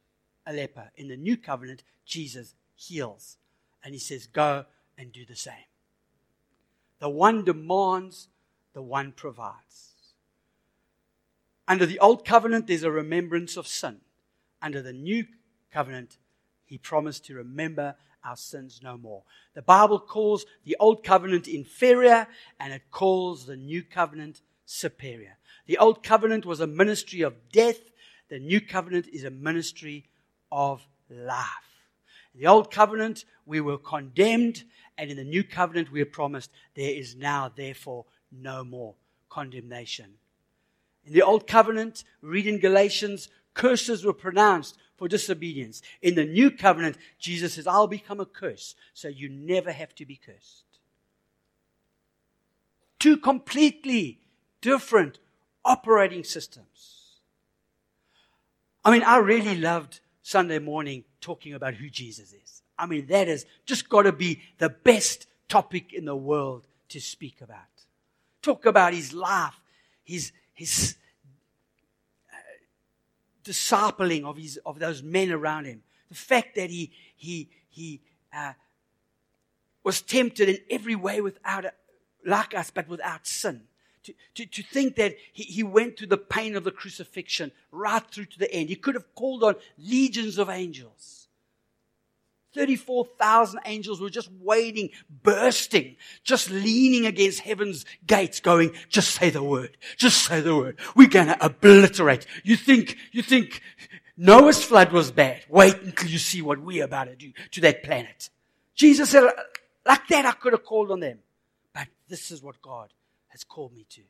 a 0.45 0.53
leper. 0.53 0.91
In 0.95 1.07
the 1.07 1.17
new 1.17 1.37
covenant, 1.37 1.83
Jesus 2.05 2.55
heals. 2.75 3.37
And 3.83 3.93
he 3.93 3.99
says, 3.99 4.27
Go 4.27 4.65
and 4.97 5.11
do 5.11 5.25
the 5.25 5.35
same. 5.35 5.53
The 6.99 7.09
one 7.09 7.43
demands, 7.43 8.27
the 8.73 8.81
one 8.81 9.11
provides. 9.11 9.91
Under 11.67 11.85
the 11.85 11.99
old 11.99 12.25
covenant, 12.25 12.67
there's 12.67 12.83
a 12.83 12.91
remembrance 12.91 13.57
of 13.57 13.67
sin. 13.67 14.01
Under 14.61 14.81
the 14.81 14.93
new 14.93 15.25
covenant, 15.71 16.17
he 16.65 16.77
promised 16.77 17.25
to 17.25 17.35
remember 17.35 17.95
our 18.23 18.35
sins 18.35 18.81
no 18.83 18.97
more. 18.97 19.23
The 19.53 19.61
Bible 19.61 19.99
calls 19.99 20.45
the 20.63 20.77
old 20.79 21.03
covenant 21.03 21.47
inferior 21.47 22.27
and 22.59 22.73
it 22.73 22.83
calls 22.91 23.45
the 23.45 23.57
new 23.57 23.83
covenant 23.83 24.41
superior. 24.65 25.37
The 25.67 25.77
old 25.77 26.03
covenant 26.03 26.45
was 26.45 26.59
a 26.59 26.67
ministry 26.67 27.21
of 27.21 27.35
death. 27.51 27.79
The 28.29 28.39
new 28.39 28.61
covenant 28.61 29.07
is 29.11 29.23
a 29.23 29.31
ministry 29.31 30.05
of 30.51 30.81
life. 31.09 31.47
In 32.33 32.41
the 32.41 32.47
old 32.47 32.71
covenant, 32.71 33.25
we 33.45 33.59
were 33.61 33.77
condemned 33.77 34.63
and 34.97 35.09
in 35.09 35.17
the 35.17 35.23
new 35.23 35.43
covenant, 35.43 35.91
we 35.91 36.01
are 36.01 36.05
promised 36.05 36.51
there 36.75 36.93
is 36.93 37.15
now, 37.15 37.51
therefore, 37.53 38.05
no 38.31 38.63
more 38.63 38.95
condemnation. 39.29 40.13
In 41.05 41.13
the 41.13 41.23
old 41.23 41.47
covenant, 41.47 42.03
read 42.21 42.45
in 42.45 42.59
Galatians, 42.59 43.29
curses 43.53 44.05
were 44.05 44.13
pronounced 44.13 44.77
for 44.97 45.07
disobedience. 45.07 45.81
In 46.01 46.15
the 46.15 46.25
new 46.25 46.51
covenant, 46.51 46.97
Jesus 47.19 47.53
says, 47.53 47.67
I'll 47.67 47.87
become 47.87 48.19
a 48.19 48.25
curse, 48.25 48.75
so 48.93 49.07
you 49.07 49.29
never 49.29 49.71
have 49.71 49.95
to 49.95 50.05
be 50.05 50.19
cursed. 50.23 50.65
Two 52.99 53.17
completely 53.17 54.19
different 54.61 55.17
operating 55.65 56.23
systems. 56.23 57.17
I 58.85 58.91
mean, 58.91 59.03
I 59.03 59.17
really 59.17 59.57
loved 59.57 59.99
Sunday 60.21 60.59
morning 60.59 61.03
talking 61.19 61.53
about 61.53 61.75
who 61.75 61.89
Jesus 61.89 62.33
is. 62.33 62.61
I 62.77 62.85
mean, 62.85 63.07
that 63.07 63.27
has 63.27 63.45
just 63.65 63.89
got 63.89 64.03
to 64.03 64.11
be 64.11 64.41
the 64.57 64.69
best 64.69 65.27
topic 65.49 65.93
in 65.93 66.05
the 66.05 66.15
world 66.15 66.67
to 66.89 66.99
speak 66.99 67.41
about. 67.41 67.57
Talk 68.41 68.65
about 68.65 68.93
his 68.93 69.13
life, 69.13 69.59
his, 70.03 70.31
his 70.53 70.95
discipling 73.43 74.25
of, 74.25 74.37
his, 74.37 74.59
of 74.65 74.79
those 74.79 75.01
men 75.03 75.31
around 75.31 75.65
him. 75.65 75.83
The 76.09 76.15
fact 76.15 76.55
that 76.55 76.69
he, 76.69 76.91
he, 77.15 77.49
he 77.69 78.01
uh, 78.35 78.53
was 79.83 80.01
tempted 80.01 80.49
in 80.49 80.57
every 80.69 80.95
way 80.95 81.21
without, 81.21 81.65
like 82.25 82.53
us, 82.53 82.71
but 82.71 82.87
without 82.87 83.27
sin. 83.27 83.63
To, 84.03 84.13
to, 84.35 84.45
to 84.45 84.63
think 84.63 84.95
that 84.95 85.15
he, 85.31 85.43
he 85.43 85.63
went 85.63 85.97
through 85.97 86.07
the 86.07 86.17
pain 86.17 86.55
of 86.55 86.63
the 86.63 86.71
crucifixion 86.71 87.51
right 87.71 88.03
through 88.11 88.25
to 88.25 88.39
the 88.39 88.51
end. 88.51 88.69
He 88.69 88.75
could 88.75 88.95
have 88.95 89.13
called 89.15 89.43
on 89.43 89.55
legions 89.77 90.37
of 90.37 90.49
angels 90.49 91.20
34,000 92.53 93.59
angels 93.65 94.01
were 94.01 94.09
just 94.09 94.29
waiting, 94.39 94.89
bursting, 95.09 95.95
just 96.23 96.49
leaning 96.49 97.05
against 97.05 97.39
heaven's 97.39 97.85
gates 98.05 98.39
going, 98.39 98.71
just 98.89 99.11
say 99.15 99.29
the 99.29 99.43
word, 99.43 99.77
just 99.97 100.25
say 100.25 100.41
the 100.41 100.55
word. 100.55 100.79
We're 100.95 101.07
going 101.07 101.27
to 101.27 101.45
obliterate. 101.45 102.25
You 102.43 102.55
think, 102.55 102.97
you 103.11 103.21
think 103.21 103.61
Noah's 104.17 104.63
flood 104.63 104.91
was 104.91 105.11
bad. 105.11 105.43
Wait 105.49 105.81
until 105.81 106.09
you 106.09 106.17
see 106.17 106.41
what 106.41 106.59
we're 106.59 106.83
about 106.83 107.05
to 107.05 107.15
do 107.15 107.31
to 107.51 107.61
that 107.61 107.83
planet. 107.83 108.29
Jesus 108.75 109.09
said, 109.09 109.29
like 109.85 110.07
that 110.09 110.25
I 110.25 110.31
could 110.33 110.53
have 110.53 110.65
called 110.65 110.91
on 110.91 110.99
them. 110.99 111.19
But 111.73 111.87
this 112.07 112.31
is 112.31 112.43
what 112.43 112.61
God 112.61 112.89
has 113.29 113.43
called 113.43 113.73
me 113.73 113.85
to. 113.91 114.01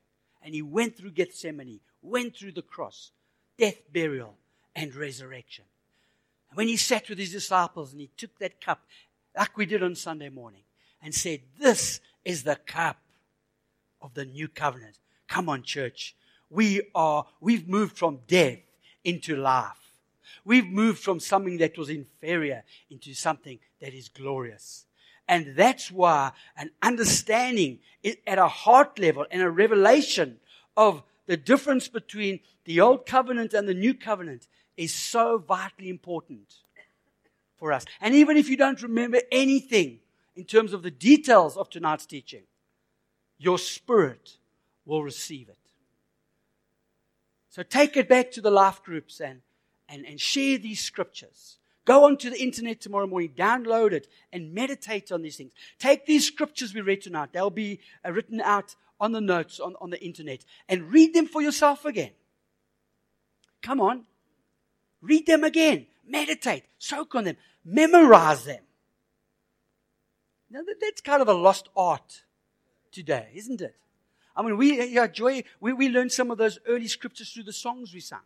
And 0.44 0.56
he 0.56 0.62
went 0.62 0.98
through 0.98 1.12
Gethsemane, 1.12 1.80
went 2.02 2.36
through 2.36 2.54
the 2.54 2.62
cross, 2.64 3.12
death, 3.58 3.78
burial, 3.92 4.36
and 4.76 4.96
resurrection. 4.96 5.66
And 6.52 6.58
when 6.58 6.68
he 6.68 6.78
sat 6.78 7.10
with 7.10 7.18
his 7.18 7.32
disciples 7.32 7.94
and 7.94 8.02
he 8.02 8.12
took 8.18 8.38
that 8.40 8.62
cup, 8.62 8.82
like 9.36 9.58
we 9.58 9.66
did 9.66 9.82
on 9.82 9.96
Sunday 9.96 10.30
morning, 10.30 10.62
and 11.02 11.16
said, 11.16 11.40
This 11.58 12.02
is 12.24 12.44
the 12.44 12.58
cup 12.58 12.98
of 14.02 14.14
the 14.14 14.26
new 14.26 14.48
covenant. 14.48 15.00
Come 15.28 15.48
on, 15.50 15.64
church. 15.64 16.16
We 16.50 16.82
are, 16.94 17.26
we've 17.40 17.68
moved 17.68 17.98
from 17.98 18.20
death 18.28 18.60
into 19.06 19.38
life. 19.38 19.94
We've 20.44 20.68
moved 20.68 21.00
from 21.00 21.20
something 21.20 21.58
that 21.60 21.78
was 21.78 21.90
inferior 21.90 22.64
into 22.90 23.14
something 23.14 23.60
that 23.80 23.94
is 23.94 24.10
glorious. 24.10 24.86
And 25.28 25.56
that's 25.56 25.90
why 25.90 26.32
an 26.58 26.72
understanding 26.82 27.80
at 28.28 28.38
a 28.38 28.48
heart 28.48 29.00
level 29.00 29.26
and 29.32 29.42
a 29.42 29.50
revelation 29.50 30.40
of 30.76 31.04
the 31.28 31.38
difference 31.38 31.88
between 31.88 32.42
the 32.66 32.82
old 32.82 33.06
covenant 33.06 33.54
and 33.54 33.68
the 33.68 33.74
new 33.74 33.94
covenant 33.94 34.48
is 34.78 34.94
so 34.94 35.38
vitally 35.38 35.90
important 35.90 36.54
for 37.58 37.72
us. 37.72 37.86
And 38.00 38.16
even 38.16 38.38
if 38.38 38.50
you 38.50 38.58
don't 38.58 38.82
remember 38.82 39.20
anything 39.32 40.00
in 40.36 40.46
terms 40.46 40.74
of 40.74 40.82
the 40.84 40.92
details 40.92 41.58
of 41.58 41.70
tonight's 41.70 42.06
teaching, 42.06 42.44
your 43.38 43.58
spirit 43.58 44.38
will 44.86 45.04
receive 45.04 45.50
it. 45.50 45.58
So 47.50 47.64
take 47.64 47.98
it 47.98 48.08
back 48.08 48.32
to 48.32 48.42
the 48.42 48.52
life 48.52 48.82
groups 48.82 49.20
and, 49.20 49.42
and, 49.90 50.06
and 50.06 50.20
share 50.20 50.58
these 50.58 50.80
scriptures. 50.80 51.58
Go 51.84 52.06
onto 52.06 52.30
the 52.30 52.42
internet 52.42 52.80
tomorrow 52.80 53.08
morning, 53.08 53.34
download 53.36 53.92
it, 53.92 54.08
and 54.32 54.54
meditate 54.54 55.12
on 55.12 55.22
these 55.22 55.36
things. 55.36 55.52
Take 55.80 56.06
these 56.06 56.26
scriptures 56.26 56.74
we 56.74 56.82
read 56.82 57.02
tonight, 57.02 57.30
they'll 57.34 57.50
be 57.50 57.80
uh, 58.06 58.12
written 58.12 58.40
out 58.42 58.76
on 59.00 59.12
the 59.12 59.22
notes 59.22 59.60
on, 59.60 59.76
on 59.82 59.90
the 59.90 60.02
internet, 60.04 60.46
and 60.70 60.94
read 60.94 61.14
them 61.14 61.26
for 61.26 61.42
yourself 61.42 61.86
again. 61.86 62.12
Come 63.62 63.82
on. 63.82 64.06
Read 65.02 65.26
them 65.26 65.44
again. 65.44 65.88
Meditate. 66.08 66.66
Soak 66.78 67.16
on 67.16 67.26
them. 67.26 67.38
Memorize 67.64 68.46
them. 68.46 68.64
Now, 70.50 70.62
that's 70.82 71.02
kind 71.02 71.22
of 71.22 71.28
a 71.28 71.34
lost 71.34 71.70
art 71.76 72.24
today, 72.92 73.30
isn't 73.34 73.62
it? 73.62 73.76
I 74.36 74.42
mean, 74.42 74.58
we, 74.58 74.84
yeah, 74.86 75.08
Joy, 75.08 75.44
we, 75.60 75.74
we 75.74 75.90
learned 75.90 76.12
some 76.12 76.32
of 76.32 76.38
those 76.38 76.60
early 76.68 76.88
scriptures 76.88 77.32
through 77.32 77.44
the 77.44 77.54
songs 77.54 77.94
we 77.94 78.00
sang. 78.00 78.20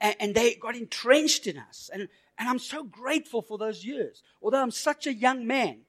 And, 0.00 0.16
and 0.20 0.34
they 0.34 0.54
got 0.54 0.76
entrenched 0.76 1.46
in 1.46 1.58
us. 1.58 1.90
And, 1.92 2.08
and 2.38 2.48
I'm 2.48 2.58
so 2.58 2.84
grateful 2.84 3.42
for 3.42 3.58
those 3.58 3.84
years. 3.84 4.22
Although 4.42 4.62
I'm 4.62 4.70
such 4.70 5.06
a 5.06 5.14
young 5.14 5.46
man, 5.46 5.80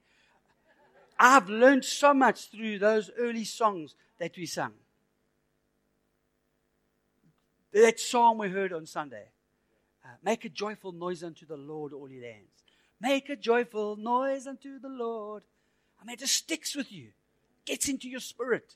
I've 1.20 1.50
learned 1.50 1.86
so 1.86 2.14
much 2.14 2.50
through 2.50 2.80
those 2.80 3.10
early 3.18 3.44
songs 3.44 3.96
that 4.20 4.38
we 4.38 4.46
sang. 4.46 4.74
That 7.74 8.00
song 8.00 8.38
we 8.38 8.50
heard 8.50 8.74
on 8.74 8.86
Sunday. 8.86 9.26
Uh, 10.08 10.12
make 10.24 10.46
a 10.46 10.50
joyful 10.50 10.94
noise 10.94 11.22
unto 11.22 11.46
the 11.46 11.58
Lord, 11.58 11.92
all 11.92 12.10
ye 12.10 12.22
lands. 12.22 12.64
Make 13.02 13.30
a 13.30 13.36
joyful 13.36 13.98
noise 13.98 14.48
unto 14.48 14.80
the 14.80 14.88
Lord. 14.88 15.44
I 16.02 16.06
mean, 16.06 16.14
it 16.14 16.20
just 16.20 16.36
sticks 16.36 16.76
with 16.76 16.92
you, 16.92 17.10
gets 17.66 17.90
into 17.90 18.08
your 18.08 18.22
spirit. 18.22 18.76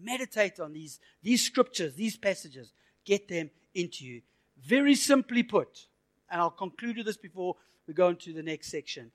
Meditate 0.00 0.60
on 0.60 0.72
these, 0.72 1.00
these 1.22 1.42
scriptures, 1.42 1.94
these 1.94 2.16
passages. 2.16 2.72
Get 3.04 3.26
them 3.26 3.50
into 3.74 4.04
you. 4.04 4.22
Very 4.64 4.94
simply 4.94 5.42
put, 5.42 5.86
and 6.30 6.40
I'll 6.40 6.50
conclude 6.50 6.98
with 6.98 7.06
this 7.06 7.16
before 7.16 7.56
we 7.88 7.94
go 7.94 8.10
into 8.10 8.32
the 8.32 8.42
next 8.42 8.70
section. 8.70 9.10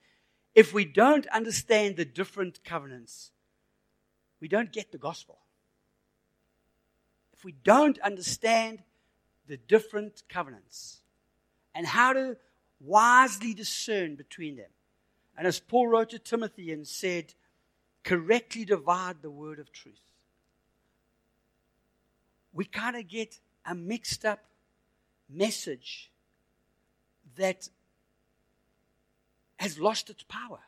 If 0.54 0.74
we 0.74 0.84
don't 0.84 1.26
understand 1.28 1.96
the 1.96 2.04
different 2.04 2.62
covenants, 2.62 3.30
we 4.40 4.48
don't 4.48 4.72
get 4.72 4.92
the 4.92 4.98
gospel. 4.98 5.38
If 7.32 7.44
we 7.44 7.52
don't 7.52 7.98
understand 8.00 8.82
the 9.46 9.56
different 9.56 10.22
covenants, 10.28 11.00
and 11.74 11.86
how 11.86 12.12
to 12.12 12.36
wisely 12.80 13.54
discern 13.54 14.14
between 14.14 14.56
them. 14.56 14.70
And 15.36 15.46
as 15.46 15.58
Paul 15.58 15.88
wrote 15.88 16.10
to 16.10 16.18
Timothy 16.18 16.72
and 16.72 16.86
said, 16.86 17.34
correctly 18.04 18.64
divide 18.64 19.22
the 19.22 19.30
word 19.30 19.58
of 19.58 19.72
truth. 19.72 20.00
We 22.52 22.64
kind 22.64 22.96
of 22.96 23.08
get 23.08 23.40
a 23.66 23.74
mixed 23.74 24.24
up 24.24 24.44
message 25.28 26.10
that 27.36 27.68
has 29.56 29.78
lost 29.78 30.10
its 30.10 30.22
power. 30.22 30.60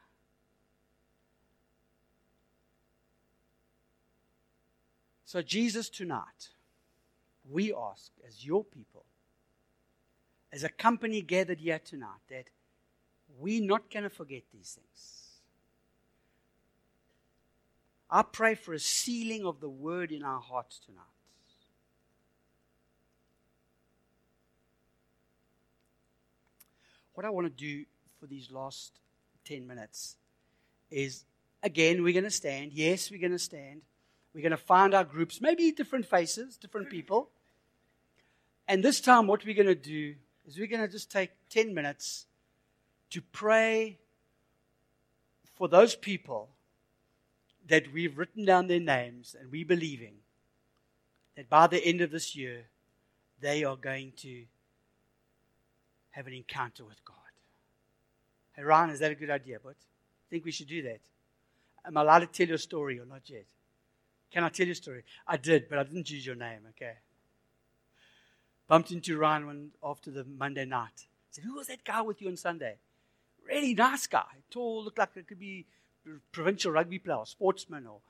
So, 5.25 5.43
Jesus, 5.43 5.91
tonight, 5.91 6.51
we 7.49 7.73
ask 7.75 8.11
as 8.27 8.45
your 8.45 8.65
people, 8.65 9.05
as 10.57 10.65
a 10.65 10.71
company 10.71 11.21
gathered 11.21 11.61
here 11.61 11.79
tonight, 11.79 12.23
that 12.31 12.47
we're 13.39 13.63
not 13.63 13.91
going 13.91 14.05
to 14.05 14.09
forget 14.09 14.43
these 14.51 14.79
things. 14.81 15.27
I 18.11 18.23
pray 18.23 18.55
for 18.55 18.73
a 18.73 18.79
sealing 18.79 19.45
of 19.45 19.61
the 19.61 19.69
word 19.69 20.13
in 20.13 20.23
our 20.23 20.41
hearts 20.41 20.79
tonight. 20.79 21.03
What 27.13 27.27
I 27.27 27.31
want 27.31 27.49
to 27.49 27.53
do 27.53 27.85
for 28.19 28.27
these 28.27 28.51
last 28.51 28.93
10 29.45 29.67
minutes 29.67 30.17
is 30.91 31.27
again, 31.63 32.03
we're 32.03 32.15
going 32.15 32.25
to 32.25 32.31
stand. 32.31 32.73
Yes, 32.73 33.11
we're 33.11 33.21
going 33.21 33.33
to 33.33 33.39
stand. 33.39 33.83
We're 34.35 34.41
going 34.41 34.53
to 34.53 34.57
find 34.57 34.95
our 34.95 35.05
groups, 35.05 35.43
maybe 35.43 35.71
different 35.71 36.07
faces, 36.07 36.57
different 36.57 36.89
people. 36.89 37.29
And 38.67 38.83
this 38.83 39.03
time, 39.03 39.27
what 39.27 39.45
we're 39.45 39.55
going 39.55 39.67
to 39.67 39.75
do 39.75 40.15
is 40.47 40.59
we're 40.59 40.67
going 40.67 40.83
to 40.83 40.89
just 40.89 41.11
take 41.11 41.31
10 41.51 41.75
minutes 41.75 42.27
to 43.11 43.21
pray 43.21 43.99
for 45.55 45.69
those 45.69 45.95
people 45.95 46.51
that 47.67 47.93
we've 47.93 48.17
written 48.17 48.45
down 48.45 48.69
their 48.69 48.81
names 48.81 49.35
and 49.39 49.51
we're 49.51 49.67
believing 49.67 50.15
that 51.37 51.49
by 51.49 51.67
the 51.67 51.85
end 51.85 52.01
of 52.01 52.11
this 52.11 52.37
year, 52.37 52.65
they 53.41 53.65
are 53.65 53.77
going 53.77 54.13
to 54.17 54.45
have 56.11 56.27
an 56.27 56.33
encounter 56.33 56.85
with 56.85 57.05
God. 57.05 57.17
Hey, 58.55 58.63
Ryan, 58.63 58.91
is 58.91 59.01
that 59.01 59.13
a 59.13 59.17
good 59.17 59.31
idea, 59.31 59.59
but 59.63 59.75
I 59.75 60.27
think 60.31 60.45
we 60.45 60.53
should 60.53 60.69
do 60.69 60.83
that? 60.83 61.01
Am 61.85 61.97
I 61.97 62.01
allowed 62.01 62.21
to 62.21 62.27
tell 62.27 62.49
you 62.49 62.55
a 62.55 62.59
story 62.59 62.99
or 62.99 63.05
not 63.05 63.29
yet? 63.29 63.45
Can 64.31 64.45
I 64.45 64.49
tell 64.49 64.67
you 64.67 64.73
a 64.73 64.77
story? 64.77 65.05
I 65.27 65.37
did, 65.37 65.69
but 65.69 65.79
I 65.79 65.85
didn't 65.85 66.11
use 66.11 66.25
your 66.25 66.35
name, 66.35 66.61
okay? 66.71 66.95
Bumped 68.69 68.91
into 68.91 69.17
Ryan 69.17 69.47
one, 69.47 69.71
after 69.83 70.11
the 70.11 70.25
Monday 70.25 70.65
night. 70.65 71.07
said, 71.31 71.45
Who 71.45 71.55
was 71.55 71.69
that 71.69 71.85
guy 71.85 72.03
with 72.03 72.21
you 72.21 72.29
on 72.29 72.37
Sunday? 72.37 72.77
Really 73.47 73.75
nice 73.75 74.07
guy. 74.07 74.25
Tall, 74.51 74.83
looked 74.85 74.99
like 74.99 75.17
it 75.17 75.29
could 75.29 75.39
be 75.39 75.67
provincial 76.33 76.73
rugby 76.73 76.99
player, 76.99 77.19
or 77.19 77.27
sportsman, 77.27 77.87
or 77.87 78.01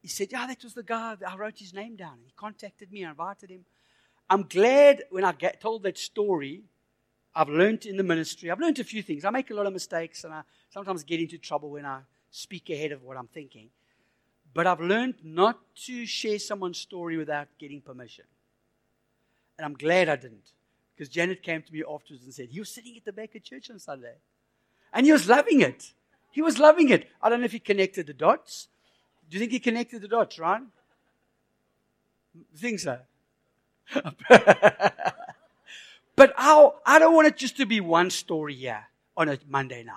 he 0.00 0.08
said, 0.08 0.28
Yeah, 0.32 0.46
that 0.46 0.62
was 0.62 0.74
the 0.74 0.82
guy. 0.82 1.16
I 1.26 1.36
wrote 1.36 1.58
his 1.58 1.74
name 1.74 1.96
down. 1.96 2.14
And 2.14 2.26
he 2.26 2.32
contacted 2.36 2.90
me, 2.90 3.04
I 3.04 3.10
invited 3.10 3.50
him. 3.50 3.64
I'm 4.30 4.44
glad 4.44 5.04
when 5.10 5.24
I 5.24 5.32
get 5.32 5.60
told 5.60 5.82
that 5.82 5.98
story, 5.98 6.62
I've 7.34 7.48
learned 7.48 7.86
in 7.86 7.96
the 7.96 8.02
ministry. 8.02 8.50
I've 8.50 8.60
learned 8.60 8.78
a 8.78 8.84
few 8.84 9.02
things. 9.02 9.24
I 9.24 9.30
make 9.30 9.50
a 9.50 9.54
lot 9.54 9.66
of 9.66 9.72
mistakes, 9.72 10.24
and 10.24 10.32
I 10.32 10.42
sometimes 10.70 11.04
get 11.04 11.20
into 11.20 11.38
trouble 11.38 11.70
when 11.70 11.84
I 11.84 12.00
speak 12.30 12.70
ahead 12.70 12.92
of 12.92 13.02
what 13.02 13.16
I'm 13.16 13.28
thinking. 13.28 13.68
But 14.54 14.66
I've 14.66 14.80
learned 14.80 15.16
not 15.22 15.58
to 15.86 16.06
share 16.06 16.38
someone's 16.38 16.78
story 16.78 17.16
without 17.16 17.48
getting 17.58 17.80
permission. 17.80 18.24
And 19.58 19.66
I'm 19.66 19.74
glad 19.74 20.08
I 20.08 20.16
didn't. 20.16 20.52
Because 20.94 21.08
Janet 21.08 21.42
came 21.42 21.62
to 21.62 21.72
me 21.72 21.80
afterwards 21.80 22.24
and 22.24 22.32
said, 22.32 22.48
He 22.50 22.60
was 22.60 22.68
sitting 22.68 22.96
at 22.96 23.04
the 23.04 23.12
back 23.12 23.34
of 23.34 23.42
church 23.42 23.70
on 23.70 23.78
Sunday. 23.78 24.14
And 24.92 25.04
he 25.04 25.12
was 25.12 25.28
loving 25.28 25.60
it. 25.60 25.92
He 26.30 26.42
was 26.42 26.58
loving 26.58 26.88
it. 26.88 27.08
I 27.22 27.28
don't 27.28 27.40
know 27.40 27.46
if 27.46 27.52
he 27.52 27.58
connected 27.58 28.06
the 28.06 28.14
dots. 28.14 28.68
Do 29.28 29.36
you 29.36 29.40
think 29.40 29.52
he 29.52 29.60
connected 29.60 30.02
the 30.02 30.08
dots, 30.08 30.38
Ryan? 30.38 30.68
I 32.36 32.58
think 32.58 32.80
so. 32.80 32.98
but 33.94 36.34
I, 36.36 36.70
I 36.86 36.98
don't 36.98 37.14
want 37.14 37.28
it 37.28 37.36
just 37.36 37.56
to 37.58 37.66
be 37.66 37.80
one 37.80 38.10
story 38.10 38.54
here 38.54 38.86
on 39.16 39.28
a 39.28 39.38
Monday 39.48 39.82
night. 39.82 39.94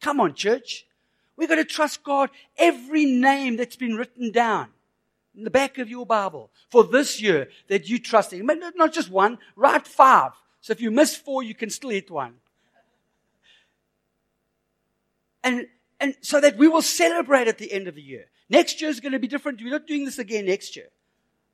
Come 0.00 0.20
on, 0.20 0.34
church. 0.34 0.86
We've 1.36 1.48
got 1.48 1.56
to 1.56 1.64
trust 1.64 2.02
God. 2.02 2.30
Every 2.56 3.04
name 3.04 3.56
that's 3.56 3.76
been 3.76 3.96
written 3.96 4.30
down 4.30 4.68
in 5.36 5.44
the 5.44 5.50
back 5.50 5.78
of 5.78 5.88
your 5.88 6.06
Bible 6.06 6.50
for 6.70 6.84
this 6.84 7.20
year 7.20 7.48
that 7.68 7.88
you 7.88 7.98
trust 7.98 8.32
in. 8.32 8.46
Not 8.46 8.92
just 8.92 9.10
one, 9.10 9.38
write 9.56 9.86
five. 9.86 10.32
So 10.60 10.72
if 10.72 10.80
you 10.80 10.90
miss 10.90 11.16
four, 11.16 11.42
you 11.42 11.54
can 11.54 11.70
still 11.70 11.90
hit 11.90 12.10
one. 12.10 12.34
And, 15.42 15.66
and 16.00 16.14
so 16.20 16.40
that 16.40 16.56
we 16.56 16.68
will 16.68 16.82
celebrate 16.82 17.48
at 17.48 17.58
the 17.58 17.70
end 17.72 17.86
of 17.88 17.96
the 17.96 18.02
year. 18.02 18.26
Next 18.48 18.80
year 18.80 18.90
is 18.90 19.00
going 19.00 19.12
to 19.12 19.18
be 19.18 19.28
different. 19.28 19.60
We're 19.62 19.70
not 19.70 19.86
doing 19.86 20.04
this 20.04 20.18
again 20.18 20.46
next 20.46 20.76
year. 20.76 20.88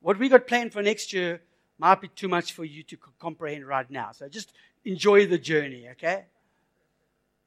What 0.01 0.19
we 0.19 0.29
got 0.29 0.47
planned 0.47 0.73
for 0.73 0.83
next 0.83 1.13
year 1.13 1.43
might 1.79 2.01
be 2.01 2.09
too 2.09 2.29
much 2.29 2.53
for 2.53 2.65
you 2.65 2.83
to 2.85 2.97
comprehend 3.19 3.67
right 3.67 3.91
now. 3.91 4.13
So 4.13 4.29
just 4.29 4.53
enjoy 4.85 5.27
the 5.27 5.39
journey, 5.39 5.89
okay? 5.93 6.27